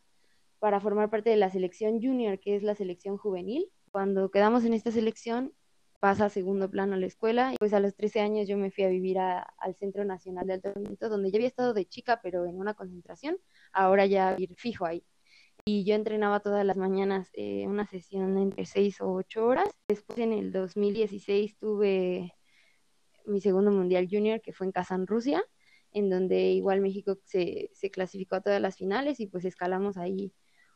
para 0.59 0.79
formar 0.79 1.09
parte 1.09 1.31
de 1.31 1.37
la 1.37 1.49
selección 1.49 1.99
junior, 1.99 2.39
que 2.39 2.55
es 2.55 2.61
la 2.61 2.75
selección 2.75 3.17
juvenil. 3.17 3.67
Cuando 3.89 4.29
quedamos 4.29 4.63
en 4.63 4.75
esta 4.75 4.91
selección, 4.91 5.55
pasa 5.99 6.25
a 6.25 6.29
segundo 6.29 6.69
plano 6.69 6.95
la 6.97 7.07
escuela. 7.07 7.53
Y 7.53 7.57
pues 7.57 7.73
a 7.73 7.79
los 7.79 7.95
13 7.95 8.19
años 8.19 8.47
yo 8.47 8.57
me 8.57 8.69
fui 8.69 8.83
a 8.83 8.89
vivir 8.89 9.17
al 9.17 9.75
Centro 9.79 10.05
Nacional 10.05 10.45
de 10.45 10.53
Alto 10.53 10.73
Rendimiento, 10.73 11.09
donde 11.09 11.31
ya 11.31 11.37
había 11.37 11.47
estado 11.47 11.73
de 11.73 11.87
chica, 11.87 12.19
pero 12.21 12.45
en 12.45 12.59
una 12.59 12.75
concentración. 12.75 13.39
Ahora 13.73 14.05
ya 14.05 14.35
ir 14.37 14.53
fijo 14.55 14.85
ahí. 14.85 15.03
Y 15.65 15.83
yo 15.83 15.95
entrenaba 15.95 16.41
todas 16.41 16.63
las 16.63 16.77
mañanas 16.77 17.31
eh, 17.33 17.65
una 17.65 17.87
sesión 17.87 18.37
entre 18.37 18.67
6 18.67 19.01
o 19.01 19.11
8 19.13 19.43
horas. 19.43 19.69
Después 19.87 20.19
en 20.19 20.31
el 20.31 20.51
2016 20.51 21.57
tuve 21.57 22.35
mi 23.25 23.41
segundo 23.41 23.71
Mundial 23.71 24.07
Junior, 24.09 24.41
que 24.41 24.53
fue 24.53 24.67
en 24.67 24.71
Kazán, 24.71 25.07
Rusia, 25.07 25.43
en 25.93 26.09
donde 26.09 26.51
igual 26.51 26.81
México 26.81 27.17
se, 27.25 27.69
se 27.73 27.91
clasificó 27.91 28.35
a 28.35 28.41
todas 28.41 28.61
las 28.61 28.77
finales 28.77 29.19
y 29.19 29.27
pues 29.27 29.45
escalamos 29.45 29.97
ahí 29.97 30.33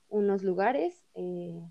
unos 0.09 0.43
lugares 0.43 1.03
eh, 1.15 1.61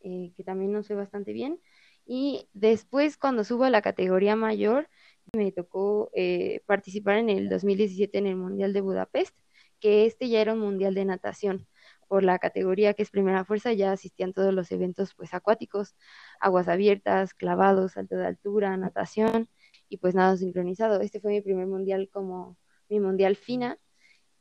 eh, 0.00 0.32
que 0.36 0.44
también 0.44 0.72
nos 0.72 0.86
fue 0.86 0.96
bastante 0.96 1.32
bien. 1.32 1.60
Y 2.04 2.48
después, 2.52 3.16
cuando 3.16 3.42
subo 3.44 3.64
a 3.64 3.70
la 3.70 3.82
categoría 3.82 4.36
mayor, 4.36 4.88
me 5.32 5.50
tocó 5.52 6.10
eh, 6.14 6.62
participar 6.66 7.18
en 7.18 7.30
el 7.30 7.48
2017 7.48 8.16
en 8.18 8.26
el 8.26 8.36
Mundial 8.36 8.72
de 8.72 8.80
Budapest, 8.80 9.36
que 9.80 10.06
este 10.06 10.28
ya 10.28 10.40
era 10.40 10.52
un 10.52 10.60
Mundial 10.60 10.94
de 10.94 11.04
natación. 11.04 11.66
Por 12.08 12.22
la 12.22 12.38
categoría 12.38 12.94
que 12.94 13.02
es 13.02 13.10
primera 13.10 13.44
fuerza, 13.44 13.72
ya 13.72 13.90
asistían 13.92 14.32
todos 14.32 14.54
los 14.54 14.70
eventos 14.70 15.14
pues 15.16 15.34
acuáticos, 15.34 15.96
aguas 16.38 16.68
abiertas, 16.68 17.34
clavados, 17.34 17.92
salto 17.92 18.16
de 18.16 18.26
altura, 18.26 18.76
natación 18.76 19.48
y 19.88 19.98
pues 19.98 20.14
nada 20.14 20.36
sincronizado. 20.36 21.00
Este 21.00 21.20
fue 21.20 21.32
mi 21.32 21.40
primer 21.40 21.66
mundial 21.66 22.08
como 22.12 22.56
mi 22.88 23.00
mundial 23.00 23.36
fina 23.36 23.78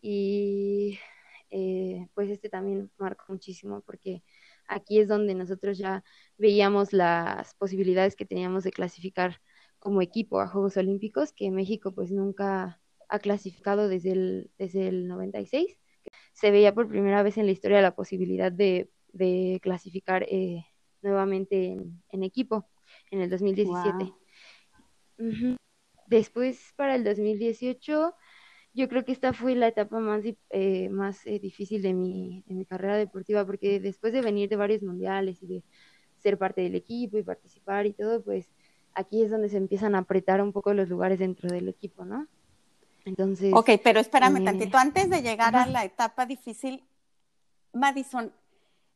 y 0.01 0.99
eh, 1.49 2.07
pues 2.13 2.29
este 2.29 2.49
también 2.49 2.91
marcó 2.97 3.25
muchísimo 3.29 3.81
porque 3.81 4.23
aquí 4.67 4.99
es 4.99 5.07
donde 5.07 5.35
nosotros 5.35 5.77
ya 5.77 6.03
veíamos 6.37 6.93
las 6.93 7.53
posibilidades 7.55 8.15
que 8.15 8.25
teníamos 8.25 8.63
de 8.63 8.71
clasificar 8.71 9.41
como 9.79 10.01
equipo 10.01 10.39
a 10.39 10.47
Juegos 10.47 10.77
Olímpicos, 10.77 11.31
que 11.31 11.51
México 11.51 11.93
pues 11.93 12.11
nunca 12.11 12.81
ha 13.07 13.19
clasificado 13.19 13.87
desde 13.87 14.11
el, 14.13 14.51
desde 14.57 14.87
el 14.87 15.07
96. 15.07 15.77
Se 16.33 16.51
veía 16.51 16.73
por 16.73 16.87
primera 16.87 17.23
vez 17.23 17.37
en 17.37 17.45
la 17.45 17.51
historia 17.51 17.81
la 17.81 17.95
posibilidad 17.95 18.51
de, 18.51 18.89
de 19.13 19.59
clasificar 19.61 20.23
eh, 20.23 20.65
nuevamente 21.01 21.77
en, 22.09 22.23
equipo 22.23 22.67
en 23.11 23.21
el 23.21 23.29
2017. 23.29 24.11
Después, 26.07 26.74
para 26.75 26.95
el 26.95 27.03
2018, 27.03 28.13
yo 28.74 28.89
creo 28.89 29.05
que 29.05 29.12
esta 29.12 29.34
fue 29.34 29.55
la 29.55 29.67
etapa 29.67 30.00
más, 30.00 30.24
eh, 30.50 30.89
más 30.89 31.25
eh, 31.25 31.39
difícil 31.39 31.81
de 31.81 31.93
mi, 31.93 32.43
de 32.45 32.55
mi 32.55 32.65
carrera 32.65 32.98
deportiva, 32.98 33.45
porque 33.45 33.79
después 33.79 34.13
de 34.13 34.22
venir 34.22 34.50
de 34.50 34.57
varios 34.57 34.84
mundiales 34.84 35.41
y 35.41 35.48
de 35.48 35.63
ser 36.19 36.38
parte 36.38 36.62
del 36.62 36.75
equipo 36.75 37.17
y 37.17 37.24
participar 37.24 37.86
y 37.86 37.93
todo, 37.93 38.22
pues 38.24 38.50
aquí 38.93 39.24
es 39.24 39.31
donde 39.31 39.50
se 39.50 39.57
empiezan 39.57 39.95
a 39.95 40.00
apretar 40.00 40.41
un 40.41 40.51
poco 40.51 40.74
los 40.74 40.89
lugares 40.89 41.19
dentro 41.19 41.50
del 41.50 41.67
equipo, 41.67 42.05
¿no? 42.05 42.27
Entonces. 43.05 43.53
Ok, 43.53 43.72
pero 43.84 44.00
espérame 44.00 44.38
eh, 44.38 44.45
tantito. 44.45 44.77
Antes 44.77 45.10
de 45.10 45.22
llegar 45.22 45.55
a 45.55 45.67
la 45.67 45.86
etapa 45.86 46.25
difícil, 46.25 46.84
Madison, 47.72 48.34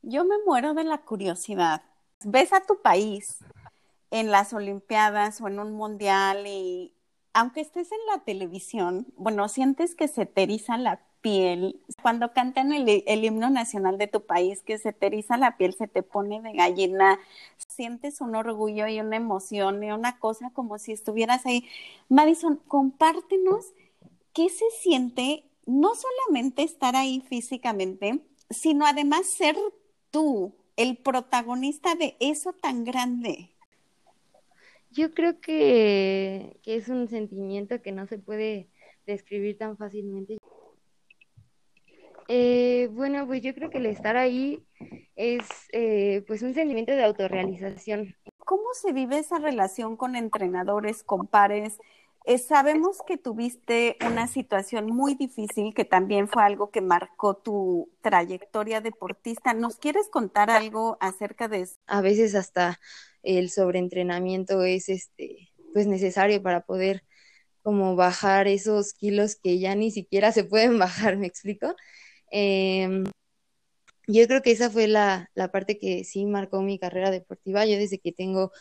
yo 0.01 0.25
me 0.25 0.35
muero 0.45 0.73
de 0.73 0.83
la 0.83 0.99
curiosidad. 0.99 1.83
Ves 2.25 2.51
a 2.51 2.65
tu 2.65 2.81
país 2.81 3.37
en 4.11 4.31
las 4.31 4.53
Olimpiadas 4.53 5.41
o 5.41 5.47
en 5.47 5.59
un 5.59 5.73
mundial 5.73 6.45
y 6.47 6.93
aunque 7.33 7.61
estés 7.61 7.91
en 7.91 7.99
la 8.11 8.23
televisión, 8.23 9.07
bueno, 9.15 9.47
sientes 9.49 9.95
que 9.95 10.07
se 10.07 10.25
te 10.25 10.43
eriza 10.43 10.77
la 10.77 11.01
piel. 11.21 11.81
Cuando 12.01 12.33
cantan 12.33 12.71
el, 12.73 13.23
himno 13.23 13.49
nacional 13.49 13.97
de 13.97 14.07
tu 14.07 14.25
país, 14.25 14.61
que 14.63 14.77
se 14.77 14.93
te 14.93 15.07
eriza 15.07 15.37
la 15.37 15.57
piel, 15.57 15.73
se 15.73 15.87
te 15.87 16.03
pone 16.03 16.41
de 16.41 16.53
gallina, 16.53 17.19
sientes 17.57 18.21
un 18.21 18.35
orgullo 18.35 18.87
y 18.87 18.99
una 18.99 19.17
emoción 19.17 19.83
y 19.83 19.91
una 19.91 20.19
cosa 20.19 20.51
como 20.51 20.79
si 20.79 20.91
estuvieras 20.91 21.45
ahí. 21.45 21.67
Madison, 22.07 22.59
compártenos 22.67 23.73
qué 24.33 24.49
se 24.49 24.65
siente 24.81 25.43
no 25.65 25.91
solamente 25.95 26.63
estar 26.63 26.95
ahí 26.95 27.21
físicamente, 27.29 28.21
sino 28.49 28.85
además 28.85 29.27
ser 29.37 29.55
tú 30.09 30.55
el 30.77 30.97
protagonista 30.97 31.95
de 31.95 32.15
eso 32.19 32.53
tan 32.53 32.85
grande. 32.85 33.51
Yo 34.91 35.13
creo 35.13 35.39
que, 35.39 36.59
es 36.65 36.89
un 36.89 37.07
sentimiento 37.07 37.81
que 37.81 37.91
no 37.91 38.07
se 38.07 38.17
puede 38.17 38.69
describir 39.05 39.57
tan 39.57 39.77
fácilmente. 39.77 40.37
Eh, 42.27 42.89
bueno, 42.91 43.25
pues 43.25 43.41
yo 43.41 43.53
creo 43.53 43.69
que 43.69 43.79
el 43.79 43.87
estar 43.87 44.17
ahí 44.17 44.63
es 45.15 45.43
eh, 45.71 46.23
pues 46.27 46.41
un 46.41 46.53
sentimiento 46.53 46.91
de 46.91 47.03
autorrealización. 47.03 48.15
¿Cómo 48.37 48.73
se 48.73 48.93
vive 48.93 49.19
esa 49.19 49.39
relación 49.39 49.95
con 49.97 50.15
entrenadores, 50.15 51.03
con 51.03 51.27
pares? 51.27 51.77
Eh, 52.25 52.37
sabemos 52.37 53.01
que 53.07 53.17
tuviste 53.17 53.97
una 54.05 54.27
situación 54.27 54.87
muy 54.87 55.15
difícil 55.15 55.73
que 55.73 55.85
también 55.85 56.27
fue 56.27 56.43
algo 56.43 56.69
que 56.69 56.81
marcó 56.81 57.35
tu 57.35 57.89
trayectoria 58.01 58.81
deportista. 58.81 59.53
¿Nos 59.53 59.77
quieres 59.77 60.09
contar 60.09 60.51
algo 60.51 60.97
acerca 60.99 61.47
de 61.47 61.61
eso? 61.61 61.79
A 61.87 62.01
veces 62.01 62.35
hasta 62.35 62.79
el 63.23 63.49
sobreentrenamiento 63.49 64.63
es 64.63 64.89
este 64.89 65.49
pues 65.73 65.87
necesario 65.87 66.41
para 66.43 66.61
poder 66.65 67.03
como 67.63 67.95
bajar 67.95 68.47
esos 68.47 68.93
kilos 68.93 69.35
que 69.35 69.59
ya 69.59 69.75
ni 69.75 69.91
siquiera 69.91 70.31
se 70.31 70.43
pueden 70.45 70.79
bajar, 70.79 71.17
¿me 71.17 71.27
explico? 71.27 71.75
Em, 72.31 73.05
yo 74.07 74.27
creo 74.27 74.41
que 74.41 74.51
esa 74.51 74.69
fue 74.69 74.87
la, 74.87 75.29
la 75.35 75.51
parte 75.51 75.77
que 75.77 76.03
sí 76.03 76.25
marcó 76.25 76.61
mi 76.61 76.79
carrera 76.79 77.11
deportiva. 77.11 77.65
Yo 77.65 77.77
desde 77.77 77.99
que 77.99 78.11
tengo 78.11 78.51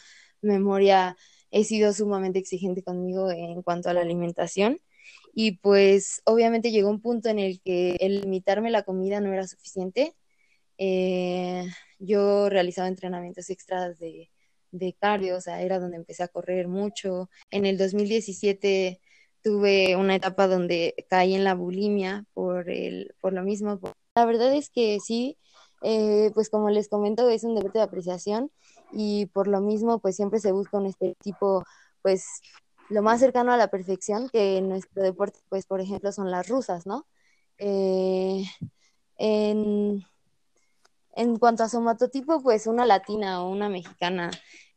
memoria 0.43 1.17
he 1.51 1.65
sido 1.65 1.93
sumamente 1.93 2.39
exigente 2.39 2.83
conmigo 2.83 3.31
en 3.31 3.63
cuanto 3.63 3.89
a 3.89 3.95
la 3.95 4.03
alimentación 4.03 4.79
y 5.35 5.53
pues 5.59 6.23
obviamente 6.25 6.71
llegó 6.71 6.91
un 6.91 7.01
punto 7.01 7.29
en 7.31 7.39
el 7.39 7.61
que 7.63 7.97
el 8.01 8.21
limitarme 8.23 8.71
la 8.71 8.83
comida 8.83 9.21
no 9.21 9.33
era 9.33 9.47
suficiente. 9.47 10.15
Eh, 10.79 11.67
yo 11.99 12.49
realizaba 12.51 12.89
entrenamientos 12.89 13.51
extras 13.51 13.99
de 13.99 14.31
de 14.71 14.95
cardio, 14.95 15.37
o 15.37 15.41
sea, 15.41 15.63
era 15.63 15.79
donde 15.79 15.97
empecé 15.97 16.23
a 16.23 16.29
correr 16.29 16.69
mucho. 16.69 17.31
En 17.51 17.67
el 17.67 17.79
2017 17.79 19.01
tuve 19.43 19.97
una 19.97 20.17
etapa 20.17 20.47
donde 20.47 20.95
caí 21.09 21.35
en 21.35 21.45
la 21.45 21.55
bulimia 21.55 22.25
por, 22.35 22.71
el, 22.71 23.15
por 23.21 23.33
lo 23.33 23.43
mismo. 23.43 23.81
La 24.15 24.27
verdad 24.27 24.53
es 24.55 24.71
que 24.71 24.99
sí, 25.01 25.39
eh, 25.83 26.31
pues 26.35 26.51
como 26.51 26.71
les 26.71 26.89
comento, 26.89 27.29
es 27.29 27.45
un 27.45 27.55
deporte 27.55 27.79
de 27.79 27.85
apreciación 27.85 28.51
y 28.93 29.27
por 29.27 29.49
lo 29.49 29.61
mismo, 29.61 30.01
pues 30.01 30.17
siempre 30.17 30.41
se 30.41 30.53
busca 30.53 30.79
un 30.79 30.87
estereotipo, 30.87 31.65
pues 32.03 32.25
lo 32.89 33.03
más 33.03 33.21
cercano 33.21 33.53
a 33.53 33.57
la 33.57 33.69
perfección, 33.69 34.29
que 34.31 34.59
en 34.59 34.69
nuestro 34.69 35.03
deporte, 35.03 35.41
pues 35.49 35.67
por 35.67 35.81
ejemplo, 35.81 36.11
son 36.13 36.31
las 36.31 36.49
rusas, 36.49 36.87
¿no? 36.87 37.07
Eh, 37.59 38.45
en 39.19 40.05
en 41.19 41.37
cuanto 41.37 41.65
a 41.65 41.69
somatotipo, 41.69 42.41
pues 42.43 42.69
una 42.69 42.87
latina 42.87 43.43
o 43.43 43.51
una 43.51 43.69
mexicana, 43.69 44.31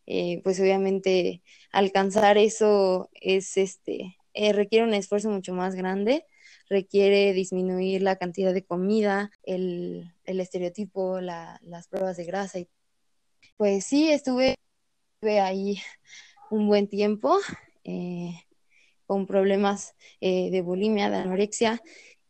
eh, 0.08 0.42
pues 0.44 0.60
obviamente 0.60 1.44
alcanzar 1.72 2.40
eso 2.40 3.12
es 3.14 3.58
este, 3.58 4.18
eh, 4.34 4.52
requiere 4.52 4.84
un 4.84 4.96
esfuerzo 4.96 5.30
mucho 5.30 5.54
más 5.54 5.76
grande, 5.76 6.26
requiere 6.68 7.34
disminuir 7.34 8.02
la 8.02 8.16
cantidad 8.16 8.56
de 8.56 8.66
comida, 8.66 9.30
el, 9.44 10.16
estereotipo, 10.26 11.22
las 11.22 11.88
pruebas 11.90 12.18
de 12.18 12.26
grasa. 12.26 12.58
Y, 12.58 12.68
pues 13.56 13.86
sí, 13.86 14.10
estuve, 14.12 14.56
ahí 15.22 15.80
un 16.50 16.68
buen 16.68 16.88
tiempo 16.88 17.38
eh, 17.84 18.34
con 19.06 19.28
problemas 19.28 19.94
de 20.20 20.62
bulimia, 20.64 21.12
de 21.12 21.18
anorexia 21.18 21.80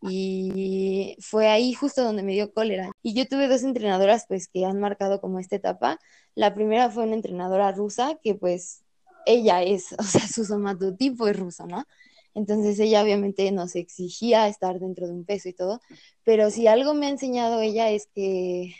y 0.01 1.15
fue 1.19 1.47
ahí 1.47 1.73
justo 1.73 2.03
donde 2.03 2.23
me 2.23 2.33
dio 2.33 2.53
cólera. 2.53 2.91
Y 3.03 3.13
yo 3.13 3.27
tuve 3.27 3.47
dos 3.47 3.63
entrenadoras 3.63 4.25
pues 4.27 4.47
que 4.47 4.65
han 4.65 4.79
marcado 4.79 5.21
como 5.21 5.39
esta 5.39 5.55
etapa. 5.55 5.99
La 6.35 6.53
primera 6.53 6.89
fue 6.89 7.03
una 7.03 7.15
entrenadora 7.15 7.71
rusa 7.71 8.17
que 8.23 8.35
pues 8.35 8.83
ella 9.25 9.63
es, 9.63 9.93
o 9.99 10.03
sea, 10.03 10.27
su 10.27 10.45
somatotipo 10.45 11.27
es 11.27 11.37
ruso, 11.37 11.67
¿no? 11.67 11.85
Entonces 12.33 12.79
ella 12.79 13.03
obviamente 13.03 13.51
nos 13.51 13.75
exigía 13.75 14.47
estar 14.47 14.79
dentro 14.79 15.07
de 15.07 15.13
un 15.13 15.25
peso 15.25 15.49
y 15.49 15.53
todo, 15.53 15.81
pero 16.23 16.49
si 16.49 16.65
algo 16.67 16.93
me 16.93 17.07
ha 17.07 17.09
enseñado 17.09 17.59
ella 17.59 17.89
es 17.89 18.07
que 18.15 18.73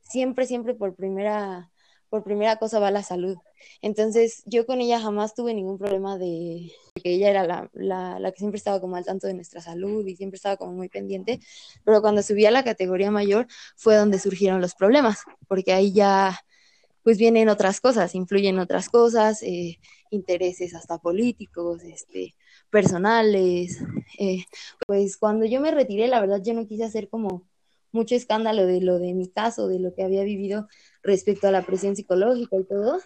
siempre, 0.00 0.46
siempre 0.46 0.74
por 0.74 0.94
primera, 0.94 1.70
por 2.12 2.24
primera 2.24 2.56
cosa 2.56 2.78
va 2.78 2.90
la 2.90 3.02
salud. 3.02 3.38
Entonces, 3.80 4.42
yo 4.44 4.66
con 4.66 4.82
ella 4.82 5.00
jamás 5.00 5.34
tuve 5.34 5.54
ningún 5.54 5.78
problema 5.78 6.18
de 6.18 6.70
que 7.02 7.14
ella 7.14 7.30
era 7.30 7.46
la, 7.46 7.70
la, 7.72 8.32
que 8.32 8.38
siempre 8.38 8.58
estaba 8.58 8.82
como 8.82 8.96
al 8.96 9.06
tanto 9.06 9.26
de 9.26 9.32
nuestra 9.32 9.62
salud 9.62 10.06
y 10.06 10.14
siempre 10.14 10.36
estaba 10.36 10.58
como 10.58 10.72
muy 10.72 10.90
pendiente, 10.90 11.40
pero 11.84 12.02
cuando 12.02 12.22
subí 12.22 12.44
a 12.44 12.50
la 12.50 12.64
categoría 12.64 13.10
mayor 13.10 13.46
fue 13.76 13.96
donde 13.96 14.18
surgieron 14.18 14.60
los 14.60 14.74
problemas, 14.74 15.20
porque 15.48 15.72
ahí 15.72 15.94
ya 15.94 16.38
pues 17.02 17.16
vienen 17.16 17.48
otras 17.48 17.80
cosas, 17.80 18.14
influyen 18.14 18.58
otras 18.58 18.90
cosas, 18.90 19.42
eh, 19.42 19.78
intereses 20.10 20.74
hasta 20.74 20.98
políticos, 20.98 21.82
este, 21.82 22.34
personales. 22.68 23.78
Eh, 24.18 24.44
pues 24.86 25.16
cuando 25.16 25.46
yo 25.46 25.62
me 25.62 25.70
retiré, 25.70 26.08
la 26.08 26.20
verdad 26.20 26.42
yo 26.44 26.52
no 26.52 26.66
quise 26.66 26.84
hacer 26.84 27.08
como 27.08 27.48
mucho 27.92 28.14
escándalo 28.14 28.66
de 28.66 28.80
lo 28.80 28.98
de 28.98 29.14
mi 29.14 29.28
caso, 29.28 29.68
de 29.68 29.78
lo 29.78 29.94
que 29.94 30.02
había 30.02 30.24
vivido 30.24 30.66
respecto 31.02 31.46
a 31.46 31.50
la 31.52 31.62
presión 31.62 31.94
psicológica 31.94 32.56
y 32.56 32.64
todo, 32.64 32.98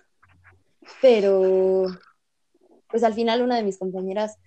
pero 1.02 1.86
pues 2.88 3.02
al 3.02 3.14
final 3.14 3.42
una 3.42 3.56
de 3.56 3.64
mis 3.64 3.78
compañeras, 3.78 4.38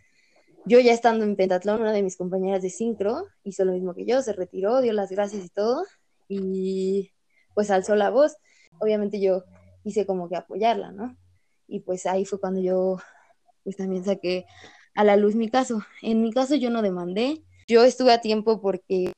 yo 0.65 0.79
ya 0.79 0.93
estando 0.93 1.25
en 1.25 1.35
pentatlón, 1.35 1.81
una 1.81 1.91
de 1.91 2.03
mis 2.03 2.17
compañeras 2.17 2.61
de 2.61 2.69
sincro 2.69 3.25
hizo 3.43 3.65
lo 3.65 3.73
mismo 3.73 3.93
que 3.93 4.05
yo, 4.05 4.21
se 4.21 4.33
retiró, 4.33 4.81
dio 4.81 4.93
las 4.93 5.09
gracias 5.09 5.45
y 5.45 5.49
todo, 5.49 5.83
y 6.27 7.11
pues 7.53 7.71
alzó 7.71 7.95
la 7.95 8.09
voz. 8.09 8.37
Obviamente 8.79 9.19
yo 9.19 9.43
hice 9.83 10.05
como 10.05 10.29
que 10.29 10.37
apoyarla, 10.37 10.91
¿no? 10.91 11.17
Y 11.67 11.81
pues 11.81 12.05
ahí 12.05 12.25
fue 12.25 12.39
cuando 12.39 12.61
yo 12.61 12.97
pues 13.63 13.75
también 13.75 14.05
saqué 14.05 14.45
a 14.95 15.03
la 15.03 15.17
luz 15.17 15.35
mi 15.35 15.49
caso. 15.49 15.81
En 16.01 16.21
mi 16.21 16.31
caso 16.31 16.55
yo 16.55 16.69
no 16.69 16.81
demandé, 16.81 17.43
yo 17.67 17.83
estuve 17.83 18.13
a 18.13 18.21
tiempo 18.21 18.61
porque 18.61 19.11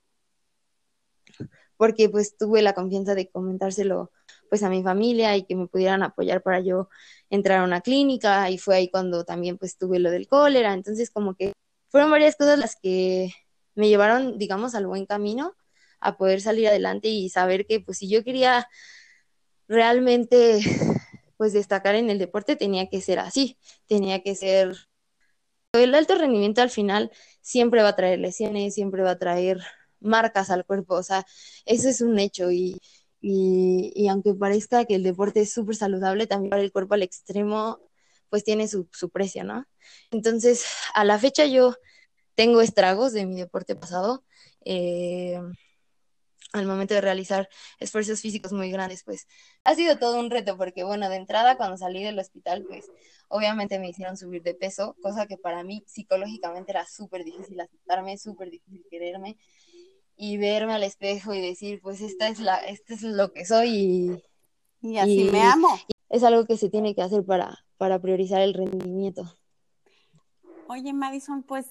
porque 1.81 2.09
pues 2.09 2.37
tuve 2.37 2.61
la 2.61 2.73
confianza 2.73 3.15
de 3.15 3.27
comentárselo 3.31 4.11
pues 4.51 4.61
a 4.61 4.69
mi 4.69 4.83
familia 4.83 5.35
y 5.35 5.45
que 5.45 5.55
me 5.55 5.65
pudieran 5.65 6.03
apoyar 6.03 6.43
para 6.43 6.59
yo 6.59 6.89
entrar 7.31 7.61
a 7.61 7.63
una 7.63 7.81
clínica 7.81 8.51
y 8.51 8.59
fue 8.59 8.75
ahí 8.75 8.91
cuando 8.91 9.25
también 9.25 9.57
pues 9.57 9.79
tuve 9.79 9.97
lo 9.97 10.11
del 10.11 10.27
cólera, 10.27 10.75
entonces 10.75 11.09
como 11.09 11.33
que 11.33 11.53
fueron 11.89 12.11
varias 12.11 12.35
cosas 12.35 12.59
las 12.59 12.75
que 12.75 13.33
me 13.73 13.89
llevaron 13.89 14.37
digamos 14.37 14.75
al 14.75 14.85
buen 14.85 15.07
camino 15.07 15.55
a 15.99 16.17
poder 16.17 16.39
salir 16.41 16.67
adelante 16.67 17.07
y 17.07 17.29
saber 17.29 17.65
que 17.65 17.79
pues 17.79 17.97
si 17.97 18.07
yo 18.07 18.23
quería 18.23 18.67
realmente 19.67 20.59
pues 21.37 21.51
destacar 21.51 21.95
en 21.95 22.11
el 22.11 22.19
deporte 22.19 22.55
tenía 22.55 22.89
que 22.89 23.01
ser 23.01 23.17
así, 23.17 23.57
tenía 23.87 24.21
que 24.21 24.35
ser 24.35 24.75
el 25.73 25.95
alto 25.95 26.13
rendimiento 26.13 26.61
al 26.61 26.69
final 26.69 27.09
siempre 27.41 27.81
va 27.81 27.89
a 27.89 27.95
traer 27.95 28.19
lesiones, 28.19 28.75
siempre 28.75 29.01
va 29.01 29.11
a 29.11 29.17
traer 29.17 29.61
marcas 30.01 30.49
al 30.49 30.65
cuerpo, 30.65 30.95
o 30.95 31.03
sea, 31.03 31.25
eso 31.65 31.89
es 31.89 32.01
un 32.01 32.19
hecho 32.19 32.51
y, 32.51 32.79
y, 33.21 34.07
aunque 34.07 34.33
parezca 34.33 34.85
que 34.85 34.95
el 34.95 35.03
deporte 35.03 35.41
es 35.41 35.53
súper 35.53 35.75
saludable, 35.75 36.27
también 36.27 36.49
para 36.49 36.61
el 36.63 36.71
cuerpo 36.71 36.95
al 36.95 37.03
extremo, 37.03 37.79
pues 38.29 38.43
tiene 38.43 38.67
su, 38.67 38.87
su 38.91 39.09
precio, 39.09 39.43
¿no? 39.43 39.65
Entonces, 40.11 40.65
a 40.95 41.05
la 41.05 41.19
fecha 41.19 41.45
yo 41.45 41.75
tengo 42.35 42.61
estragos 42.61 43.13
de 43.13 43.25
mi 43.25 43.37
deporte 43.37 43.75
pasado. 43.75 44.23
Eh, 44.65 45.39
al 46.53 46.65
momento 46.65 46.93
de 46.93 47.01
realizar 47.01 47.47
esfuerzos 47.79 48.19
físicos 48.21 48.51
muy 48.51 48.71
grandes, 48.71 49.03
pues 49.03 49.27
ha 49.63 49.75
sido 49.75 49.97
todo 49.97 50.19
un 50.19 50.29
reto, 50.29 50.57
porque 50.57 50.83
bueno, 50.83 51.07
de 51.09 51.15
entrada 51.15 51.55
cuando 51.55 51.77
salí 51.77 52.03
del 52.03 52.19
hospital, 52.19 52.65
pues 52.67 52.91
obviamente 53.29 53.79
me 53.79 53.89
hicieron 53.89 54.17
subir 54.17 54.43
de 54.43 54.53
peso, 54.53 54.95
cosa 55.01 55.27
que 55.27 55.37
para 55.37 55.63
mí 55.63 55.83
psicológicamente 55.87 56.71
era 56.71 56.85
súper 56.85 57.23
difícil 57.23 57.59
aceptarme, 57.59 58.17
súper 58.17 58.49
difícil 58.49 58.85
quererme 58.89 59.37
y 60.23 60.37
verme 60.37 60.75
al 60.75 60.83
espejo 60.83 61.33
y 61.33 61.41
decir, 61.41 61.81
pues 61.81 61.99
esta 61.99 62.27
es 62.27 62.39
la, 62.39 62.57
este 62.57 62.93
es 62.93 63.01
lo 63.01 63.33
que 63.33 63.43
soy 63.43 63.69
y, 63.69 64.23
y 64.87 64.97
así 64.99 65.27
me 65.31 65.41
amo. 65.41 65.79
es 66.09 66.23
algo 66.23 66.45
que 66.45 66.57
se 66.57 66.69
tiene 66.69 66.93
que 66.93 67.01
hacer 67.01 67.25
para, 67.25 67.65
para 67.77 67.97
priorizar 67.97 68.39
el 68.39 68.53
rendimiento. 68.53 69.23
Oye, 70.67 70.93
Madison, 70.93 71.41
pues 71.41 71.65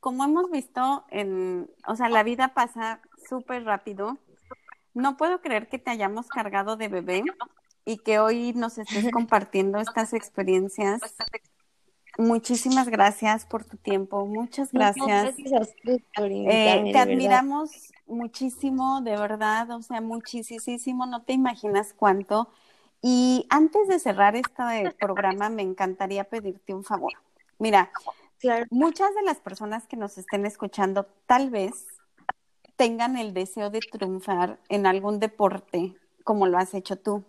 como 0.00 0.24
hemos 0.24 0.50
visto 0.50 1.04
en, 1.08 1.70
o 1.86 1.94
sea, 1.94 2.08
la 2.08 2.24
vida 2.24 2.52
pasa 2.52 3.00
súper 3.28 3.62
rápido. 3.62 4.18
No 4.92 5.16
puedo 5.16 5.40
creer 5.40 5.68
que 5.68 5.78
te 5.78 5.92
hayamos 5.92 6.26
cargado 6.26 6.76
de 6.76 6.88
bebé 6.88 7.22
y 7.84 7.98
que 7.98 8.18
hoy 8.18 8.54
nos 8.54 8.76
estés 8.76 9.08
compartiendo 9.12 9.78
estas 9.78 10.14
experiencias. 10.14 11.00
Muchísimas 12.18 12.88
gracias 12.88 13.44
por 13.44 13.64
tu 13.64 13.76
tiempo, 13.76 14.24
muchas 14.26 14.72
gracias. 14.72 15.34
Eh, 16.16 16.90
te 16.92 16.98
admiramos 16.98 17.92
muchísimo, 18.06 19.00
de 19.00 19.16
verdad, 19.16 19.70
o 19.72 19.82
sea, 19.82 20.00
muchísimo, 20.00 21.06
no 21.06 21.22
te 21.22 21.32
imaginas 21.32 21.92
cuánto. 21.92 22.48
Y 23.02 23.46
antes 23.50 23.88
de 23.88 23.98
cerrar 23.98 24.36
este 24.36 24.92
programa, 24.98 25.48
me 25.48 25.62
encantaría 25.62 26.24
pedirte 26.24 26.72
un 26.72 26.84
favor. 26.84 27.12
Mira, 27.58 27.90
muchas 28.70 29.14
de 29.14 29.22
las 29.22 29.38
personas 29.38 29.86
que 29.86 29.96
nos 29.96 30.16
estén 30.16 30.46
escuchando 30.46 31.06
tal 31.26 31.50
vez 31.50 31.86
tengan 32.76 33.16
el 33.16 33.34
deseo 33.34 33.70
de 33.70 33.80
triunfar 33.80 34.58
en 34.68 34.86
algún 34.86 35.18
deporte 35.20 35.96
como 36.24 36.46
lo 36.46 36.58
has 36.58 36.74
hecho 36.74 36.96
tú. 36.96 37.24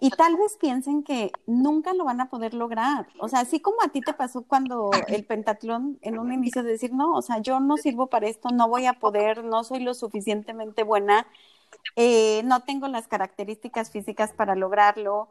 Y 0.00 0.10
tal 0.10 0.36
vez 0.36 0.56
piensen 0.58 1.02
que 1.02 1.32
nunca 1.46 1.94
lo 1.94 2.04
van 2.04 2.20
a 2.20 2.28
poder 2.28 2.54
lograr. 2.54 3.06
O 3.18 3.28
sea, 3.28 3.40
así 3.40 3.60
como 3.60 3.82
a 3.82 3.88
ti 3.88 4.00
te 4.00 4.12
pasó 4.12 4.42
cuando 4.42 4.90
el 5.08 5.24
pentatlón 5.24 5.98
en 6.02 6.18
un 6.18 6.32
inicio 6.32 6.62
de 6.62 6.72
decir, 6.72 6.92
no, 6.92 7.12
o 7.12 7.22
sea, 7.22 7.38
yo 7.38 7.60
no 7.60 7.76
sirvo 7.76 8.08
para 8.08 8.28
esto, 8.28 8.50
no 8.50 8.68
voy 8.68 8.86
a 8.86 8.94
poder, 8.94 9.44
no 9.44 9.64
soy 9.64 9.80
lo 9.80 9.94
suficientemente 9.94 10.82
buena, 10.82 11.26
eh, 11.96 12.42
no 12.44 12.60
tengo 12.60 12.88
las 12.88 13.08
características 13.08 13.90
físicas 13.90 14.32
para 14.32 14.54
lograrlo. 14.54 15.28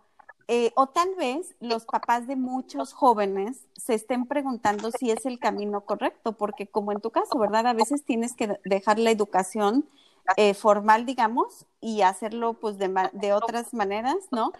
Eh, 0.47 0.71
o 0.75 0.87
tal 0.87 1.13
vez 1.15 1.55
los 1.59 1.85
papás 1.85 2.25
de 2.25 2.35
muchos 2.35 2.93
jóvenes 2.93 3.67
se 3.75 3.93
estén 3.93 4.25
preguntando 4.25 4.89
si 4.89 5.11
es 5.11 5.25
el 5.27 5.37
camino 5.37 5.81
correcto, 5.81 6.31
porque 6.33 6.65
como 6.65 6.91
en 6.91 7.01
tu 7.01 7.11
caso, 7.11 7.37
¿verdad? 7.37 7.67
A 7.67 7.73
veces 7.73 8.03
tienes 8.03 8.33
que 8.35 8.59
dejar 8.65 8.97
la 8.97 9.11
educación 9.11 9.87
eh, 10.37 10.53
formal, 10.53 11.05
digamos, 11.05 11.65
y 11.81 12.01
hacerlo 12.01 12.53
pues 12.53 12.77
de, 12.77 13.09
de 13.13 13.33
otras 13.33 13.73
maneras, 13.73 14.17
¿no? 14.31 14.51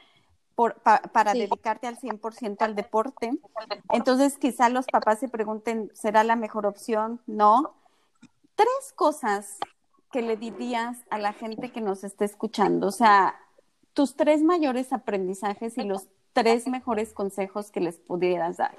Por, 0.55 0.75
para 0.81 1.33
dedicarte 1.33 1.87
al 1.87 1.97
100% 1.97 2.61
al 2.61 2.75
deporte. 2.75 3.31
Entonces, 3.91 4.37
quizá 4.37 4.69
los 4.69 4.85
papás 4.87 5.19
se 5.19 5.29
pregunten, 5.29 5.89
¿será 5.93 6.23
la 6.23 6.35
mejor 6.35 6.65
opción? 6.65 7.21
No. 7.27 7.75
Tres 8.55 8.93
cosas 8.93 9.57
que 10.11 10.21
le 10.21 10.35
dirías 10.35 10.97
a 11.09 11.17
la 11.17 11.33
gente 11.33 11.71
que 11.71 11.81
nos 11.81 12.03
está 12.03 12.25
escuchando, 12.25 12.87
o 12.87 12.91
sea, 12.91 13.35
tus 13.93 14.15
tres 14.15 14.41
mayores 14.41 14.91
aprendizajes 14.91 15.77
y 15.77 15.83
los 15.83 16.07
tres 16.33 16.67
mejores 16.67 17.13
consejos 17.13 17.71
que 17.71 17.81
les 17.81 17.97
pudieras 17.97 18.57
dar. 18.57 18.75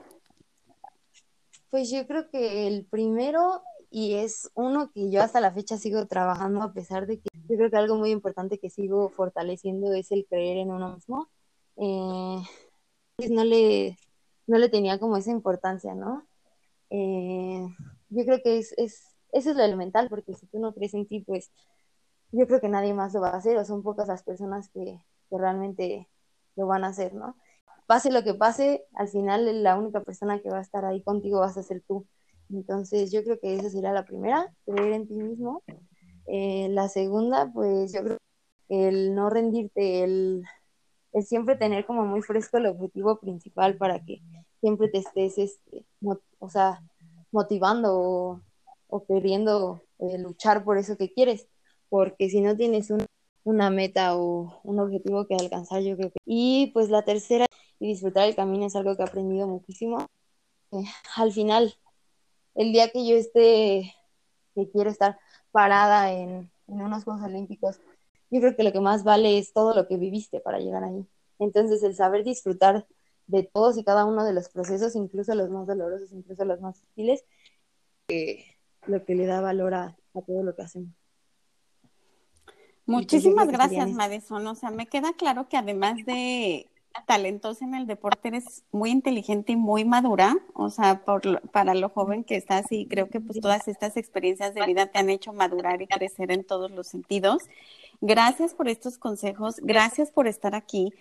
Pues 1.71 1.91
yo 1.91 2.07
creo 2.07 2.29
que 2.31 2.67
el 2.67 2.85
primero, 2.85 3.63
y 3.91 4.15
es 4.15 4.51
uno 4.55 4.91
que 4.93 5.11
yo 5.11 5.23
hasta 5.23 5.41
la 5.41 5.53
fecha 5.53 5.77
sigo 5.77 6.07
trabajando, 6.07 6.63
a 6.63 6.73
pesar 6.73 7.07
de 7.07 7.21
que 7.21 7.29
yo 7.49 7.57
creo 7.57 7.71
que 7.71 7.77
algo 7.77 7.97
muy 7.97 8.11
importante 8.11 8.59
que 8.59 8.71
sigo 8.71 9.11
fortaleciendo 9.11 9.93
es 9.93 10.13
el 10.13 10.27
creer 10.27 10.59
en 10.59 10.71
uno 10.71 10.95
mismo. 10.95 11.29
Eh, 11.77 12.43
pues 13.17 13.31
no 13.31 13.45
le, 13.45 13.99
no 14.47 14.59
le 14.59 14.69
tenía 14.69 14.99
como 14.99 15.17
esa 15.17 15.31
importancia, 15.31 15.95
¿no? 15.95 16.27
Eh, 16.91 17.67
yo 18.11 18.25
creo 18.25 18.41
que 18.43 18.59
es, 18.59 18.75
es, 18.79 19.17
eso 19.33 19.51
es 19.51 19.57
lo 19.57 19.63
elemental, 19.63 20.09
porque 20.09 20.35
si 20.35 20.47
tú 20.47 20.59
no 20.59 20.73
crees 20.75 20.95
en 20.95 21.07
ti, 21.07 21.21
pues 21.21 21.51
yo 22.33 22.47
creo 22.47 22.61
que 22.61 22.69
nadie 22.69 22.95
más 22.95 23.13
lo 23.13 23.21
va 23.21 23.31
a 23.31 23.37
hacer, 23.37 23.57
o 23.57 23.65
son 23.65 23.83
pocas 23.83 24.09
las 24.09 24.23
personas 24.23 24.69
que, 24.71 25.01
realmente 25.33 26.09
lo 26.57 26.67
van 26.67 26.83
a 26.83 26.89
hacer, 26.89 27.15
¿no? 27.15 27.37
Pase 27.87 28.11
lo 28.11 28.25
que 28.25 28.35
pase, 28.35 28.85
al 28.95 29.09
final 29.09 29.63
la 29.63 29.79
única 29.79 30.01
persona 30.01 30.41
que 30.41 30.51
va 30.51 30.59
a 30.59 30.63
estar 30.63 30.85
ahí 30.85 31.03
contigo 31.03 31.39
vas 31.39 31.57
a 31.57 31.63
ser 31.63 31.83
tú. 31.87 32.05
Entonces 32.51 33.13
yo 33.13 33.23
creo 33.23 33.39
que 33.41 33.55
esa 33.55 33.71
sería 33.71 33.93
la 33.93 34.05
primera, 34.05 34.53
creer 34.67 34.93
en 34.93 35.09
ti 35.09 35.15
mismo. 35.15 35.63
Eh, 36.27 36.69
la 36.71 36.89
segunda, 36.89 37.51
pues 37.53 37.93
yo 37.93 38.03
creo 38.05 38.19
que 38.69 38.89
el 38.89 39.15
no 39.15 39.31
rendirte, 39.31 40.05
el, 40.05 40.45
el, 41.13 41.25
siempre 41.25 41.57
tener 41.57 41.87
como 41.87 42.05
muy 42.05 42.23
fresco 42.23 42.59
el 42.59 42.67
objetivo 42.67 43.19
principal 43.21 43.77
para 43.77 44.05
que 44.05 44.21
siempre 44.61 44.89
te 44.89 44.99
estés, 44.99 45.39
este, 45.39 45.85
o 46.39 46.49
sea, 46.49 46.83
motivando 47.33 48.41
o, 48.89 49.05
queriendo 49.07 49.83
eh, 49.99 50.19
luchar 50.19 50.65
por 50.65 50.79
eso 50.79 50.97
que 50.97 51.13
quieres 51.13 51.49
porque 51.91 52.31
si 52.31 52.41
no 52.41 52.57
tienes 52.57 52.91
una 53.45 53.71
meta 53.71 54.17
o 54.17 54.61
un 54.65 54.81
objetivo 54.81 55.27
que 55.27 55.35
alcanzar, 55.35 55.83
yo 55.83 55.97
creo 55.97 56.11
que... 56.11 56.19
Y 56.25 56.71
pues 56.73 56.89
la 56.89 57.03
tercera, 57.03 57.47
y 57.79 57.89
disfrutar 57.89 58.29
el 58.29 58.37
camino 58.37 58.67
es 58.67 58.77
algo 58.77 58.97
que 58.97 59.03
he 59.03 59.07
aprendido 59.07 59.47
muchísimo. 59.49 60.07
Eh, 60.73 60.85
al 61.17 61.33
final, 61.33 61.75
el 62.61 62.73
día 62.73 62.91
que 62.91 63.07
yo 63.07 63.17
esté, 63.17 63.95
que 64.55 64.71
quiero 64.71 64.91
estar 64.91 65.19
parada 65.51 66.13
en, 66.13 66.51
en 66.69 66.81
unos 66.83 67.05
Juegos 67.05 67.23
Olímpicos, 67.23 67.81
yo 68.31 68.41
creo 68.41 68.55
que 68.55 68.65
lo 68.65 68.71
que 68.73 68.81
más 68.81 69.03
vale 69.03 69.39
es 69.39 69.55
todo 69.55 69.75
lo 69.75 69.89
que 69.89 69.97
viviste 69.97 70.41
para 70.41 70.59
llegar 70.59 70.85
ahí. 70.85 71.07
Entonces, 71.39 71.83
el 71.83 71.95
saber 71.95 72.23
disfrutar 72.23 72.87
de 73.29 73.45
todos 73.45 73.79
y 73.79 73.83
cada 73.83 74.05
uno 74.05 74.25
de 74.25 74.35
los 74.35 74.51
procesos, 74.51 74.95
incluso 74.95 75.35
los 75.35 75.49
más 75.49 75.67
dolorosos, 75.67 76.13
incluso 76.13 76.45
los 76.45 76.61
más 76.61 76.79
difíciles, 76.83 77.25
eh, 78.09 78.45
lo 78.87 79.07
que 79.07 79.15
le 79.15 79.25
da 79.25 79.41
valor 79.41 79.73
a 79.73 79.97
todo 80.27 80.43
lo 80.43 80.55
que 80.55 80.63
hacemos. 80.63 80.93
pues, 82.85 82.99
Muchísimas 82.99 83.49
gracias, 83.49 83.91
Madison. 83.93 84.47
O 84.47 84.55
sea, 84.55 84.71
me 84.71 84.87
queda 84.87 85.15
claro 85.15 85.49
que 85.49 85.57
además 85.57 85.97
de 86.05 86.70
talentosa 87.07 87.65
en 87.65 87.75
el 87.75 87.87
deporte, 87.87 88.29
eres 88.29 88.65
muy 88.73 88.91
inteligente 88.91 89.53
y 89.53 89.57
muy 89.57 89.85
madura, 89.85 90.37
o 90.55 90.71
sea, 90.71 91.05
por, 91.05 91.41
para 91.51 91.75
lo 91.75 91.89
joven 91.89 92.25
que 92.25 92.37
estás 92.37 92.67
y 92.71 92.87
creo 92.87 93.09
que 93.09 93.21
pues 93.21 93.41
todas 93.41 93.69
estas 93.69 93.97
experiencias 93.97 94.55
de 94.55 94.67
vida 94.67 94.87
te 94.87 94.99
han 94.99 95.11
hecho 95.11 95.33
madurar 95.33 95.83
y 95.83 95.87
crecer 95.87 96.31
en 96.33 96.45
todos 96.45 96.71
los 96.71 96.87
sentidos. 96.87 97.43
Gracias 98.01 98.55
por 98.55 98.69
estos 98.69 98.99
consejos, 98.99 99.57
gracias 99.63 100.11
por 100.11 100.27
estar 100.27 100.55
aquí, 100.55 100.93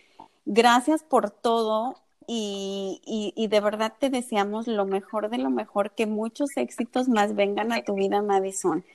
gracias 0.46 1.04
por 1.04 1.32
todo 1.32 1.96
y, 2.28 3.34
y, 3.36 3.48
de 3.48 3.60
verdad 3.60 3.94
te 4.00 4.12
deseamos 4.12 4.68
lo 4.68 4.86
mejor 4.86 5.30
de 5.30 5.40
lo 5.40 5.50
mejor, 5.50 5.92
que 5.96 6.06
muchos 6.06 6.56
éxitos 6.58 7.10
más 7.10 7.34
vengan 7.34 7.72
a 7.72 7.84
tu 7.84 7.96
vida, 7.96 8.22
Madison. 8.22 8.86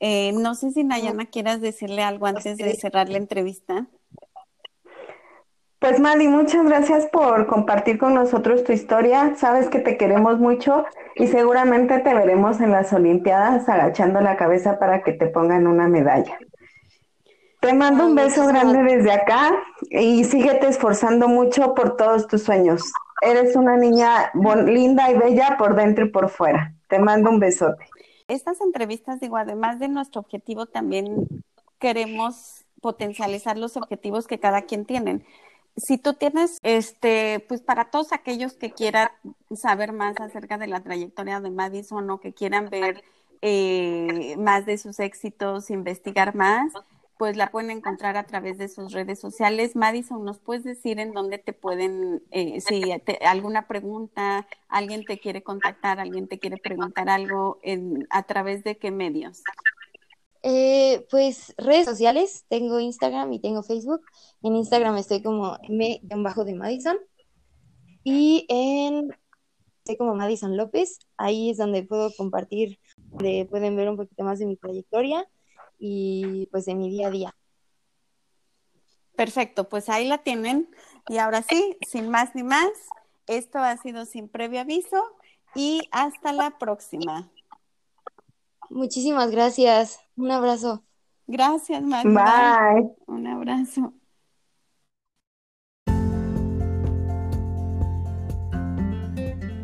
Eh, 0.00 0.32
no 0.32 0.54
sé 0.54 0.70
si 0.70 0.84
Nayana 0.84 1.26
quieras 1.26 1.60
decirle 1.60 2.02
algo 2.02 2.26
antes 2.26 2.56
de 2.56 2.74
cerrar 2.76 3.08
la 3.10 3.18
entrevista. 3.18 3.86
Pues 5.80 6.00
Madi, 6.00 6.26
muchas 6.26 6.64
gracias 6.64 7.06
por 7.06 7.46
compartir 7.46 7.98
con 7.98 8.12
nosotros 8.12 8.64
tu 8.64 8.72
historia. 8.72 9.36
Sabes 9.36 9.68
que 9.68 9.78
te 9.78 9.96
queremos 9.96 10.40
mucho 10.40 10.84
y 11.14 11.28
seguramente 11.28 12.00
te 12.00 12.14
veremos 12.14 12.60
en 12.60 12.72
las 12.72 12.92
Olimpiadas 12.92 13.68
agachando 13.68 14.20
la 14.20 14.36
cabeza 14.36 14.80
para 14.80 15.04
que 15.04 15.12
te 15.12 15.28
pongan 15.28 15.68
una 15.68 15.86
medalla. 15.86 16.36
Te 17.60 17.74
mando 17.74 18.06
un 18.06 18.16
beso 18.16 18.44
grande 18.48 18.82
desde 18.82 19.12
acá 19.12 19.52
y 19.90 20.24
síguete 20.24 20.66
esforzando 20.66 21.28
mucho 21.28 21.76
por 21.76 21.96
todos 21.96 22.26
tus 22.26 22.42
sueños. 22.42 22.82
Eres 23.20 23.54
una 23.54 23.76
niña 23.76 24.32
linda 24.66 25.12
y 25.12 25.16
bella 25.16 25.56
por 25.58 25.76
dentro 25.76 26.06
y 26.06 26.08
por 26.10 26.28
fuera. 26.28 26.74
Te 26.88 26.98
mando 26.98 27.30
un 27.30 27.38
besote. 27.38 27.84
Estas 28.26 28.60
entrevistas, 28.60 29.20
digo, 29.20 29.36
además 29.36 29.78
de 29.78 29.86
nuestro 29.86 30.22
objetivo, 30.22 30.66
también 30.66 31.28
queremos 31.78 32.64
potencializar 32.80 33.56
los 33.56 33.76
objetivos 33.76 34.26
que 34.26 34.40
cada 34.40 34.62
quien 34.62 34.84
tiene 34.84 35.24
si 35.78 35.98
tú 35.98 36.14
tienes, 36.14 36.58
este, 36.62 37.44
pues 37.48 37.60
para 37.62 37.86
todos 37.86 38.12
aquellos 38.12 38.54
que 38.54 38.72
quieran 38.72 39.08
saber 39.54 39.92
más 39.92 40.20
acerca 40.20 40.58
de 40.58 40.66
la 40.66 40.82
trayectoria 40.82 41.40
de 41.40 41.50
Madison 41.50 42.08
o 42.10 42.20
que 42.20 42.32
quieran 42.32 42.68
ver 42.68 43.02
eh, 43.42 44.36
más 44.38 44.66
de 44.66 44.78
sus 44.78 44.98
éxitos, 45.00 45.70
investigar 45.70 46.34
más, 46.34 46.72
pues 47.18 47.36
la 47.36 47.50
pueden 47.50 47.70
encontrar 47.70 48.16
a 48.16 48.24
través 48.24 48.58
de 48.58 48.68
sus 48.68 48.92
redes 48.92 49.18
sociales. 49.18 49.74
Madison, 49.74 50.24
¿nos 50.24 50.38
puedes 50.38 50.64
decir 50.64 51.00
en 51.00 51.12
dónde 51.12 51.38
te 51.38 51.52
pueden, 51.52 52.22
eh, 52.30 52.60
si 52.60 52.82
alguna 53.24 53.66
pregunta, 53.66 54.46
alguien 54.68 55.04
te 55.04 55.18
quiere 55.18 55.42
contactar, 55.42 55.98
alguien 55.98 56.28
te 56.28 56.38
quiere 56.38 56.58
preguntar 56.58 57.08
algo, 57.08 57.58
en, 57.62 58.06
a 58.10 58.22
través 58.22 58.62
de 58.62 58.78
qué 58.78 58.90
medios? 58.90 59.42
Eh, 60.42 61.06
pues 61.10 61.54
redes 61.56 61.86
sociales, 61.86 62.44
tengo 62.48 62.78
Instagram 62.78 63.32
y 63.32 63.40
tengo 63.40 63.62
Facebook. 63.62 64.02
En 64.42 64.56
Instagram 64.56 64.96
estoy 64.96 65.22
como 65.22 65.58
m-bajo 65.68 66.44
de 66.44 66.54
Madison 66.54 66.96
y 68.04 68.46
en 68.48 69.10
estoy 69.78 69.96
como 69.96 70.14
Madison 70.14 70.56
López. 70.56 70.98
Ahí 71.16 71.50
es 71.50 71.56
donde 71.56 71.82
puedo 71.82 72.12
compartir, 72.16 72.78
donde 72.96 73.46
pueden 73.50 73.74
ver 73.76 73.88
un 73.88 73.96
poquito 73.96 74.22
más 74.22 74.38
de 74.38 74.46
mi 74.46 74.56
trayectoria 74.56 75.26
y 75.78 76.46
pues 76.50 76.66
de 76.66 76.74
mi 76.74 76.90
día 76.90 77.08
a 77.08 77.10
día. 77.10 77.34
Perfecto, 79.16 79.68
pues 79.68 79.88
ahí 79.88 80.06
la 80.06 80.18
tienen. 80.18 80.70
Y 81.08 81.18
ahora 81.18 81.42
sí, 81.42 81.76
sin 81.88 82.08
más 82.08 82.34
ni 82.36 82.44
más, 82.44 82.70
esto 83.26 83.58
ha 83.58 83.76
sido 83.76 84.04
sin 84.04 84.28
previo 84.28 84.60
aviso 84.60 85.02
y 85.54 85.88
hasta 85.90 86.32
la 86.32 86.58
próxima. 86.58 87.30
Muchísimas 88.70 89.30
gracias. 89.30 90.00
Un 90.16 90.30
abrazo. 90.30 90.84
Gracias, 91.26 91.82
María. 91.82 92.10
Bye. 92.10 92.90
Un 93.06 93.26
abrazo. 93.26 93.92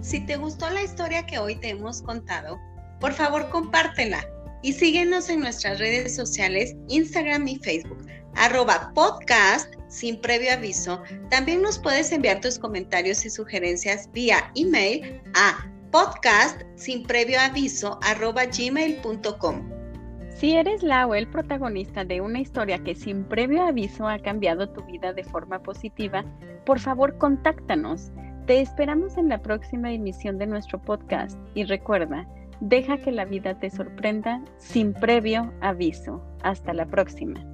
Si 0.01 0.21
te 0.21 0.37
gustó 0.37 0.69
la 0.71 0.83
historia 0.83 1.25
que 1.27 1.39
hoy 1.39 1.57
te 1.57 1.71
hemos 1.71 2.03
contado, 2.03 2.59
por 3.01 3.13
favor 3.13 3.49
compártela 3.49 4.25
y 4.63 4.73
síguenos 4.73 5.29
en 5.29 5.41
nuestras 5.41 5.79
redes 5.79 6.15
sociales, 6.15 6.77
Instagram 6.89 7.49
y 7.49 7.57
Facebook, 7.57 8.07
arroba 8.35 8.93
podcast 8.95 9.75
sin 9.89 10.21
previo 10.21 10.53
aviso. 10.53 11.03
También 11.31 11.63
nos 11.63 11.79
puedes 11.79 12.13
enviar 12.13 12.41
tus 12.41 12.59
comentarios 12.59 13.25
y 13.25 13.31
sugerencias 13.31 14.11
vía 14.13 14.51
email 14.55 15.21
a 15.35 15.74
podcast 15.95 16.61
sin 16.75 17.05
previo 17.05 17.39
aviso 17.39 18.01
arroba. 18.03 18.51
Si 18.51 20.57
eres 20.57 20.83
la 20.83 21.07
o 21.07 21.15
el 21.15 21.29
protagonista 21.29 22.05
de 22.05 22.21
una 22.21 22.41
historia 22.41 22.83
que 22.83 22.97
sin 22.97 23.23
previo 23.23 23.63
aviso 23.63 24.09
ha 24.09 24.19
cambiado 24.19 24.69
tu 24.69 24.83
vida 24.83 25.13
de 25.13 25.23
forma 25.23 25.61
positiva, 25.61 26.25
por 26.67 26.81
favor 26.81 27.17
contáctanos. 27.19 28.11
Te 28.49 28.61
esperamos 28.61 29.17
en 29.19 29.29
la 29.29 29.41
próxima 29.41 29.93
emisión 29.93 30.37
de 30.37 30.49
nuestro 30.49 30.83
podcast 30.83 31.39
y 31.55 31.63
recuerda, 31.63 32.27
deja 32.59 32.99
que 32.99 33.13
la 33.13 33.25
vida 33.25 33.57
te 33.61 33.71
sorprenda 33.71 34.43
sin 34.59 34.95
previo 34.95 35.53
aviso. 35.61 36.21
Hasta 36.43 36.75
la 36.75 36.87
próxima. 36.87 37.54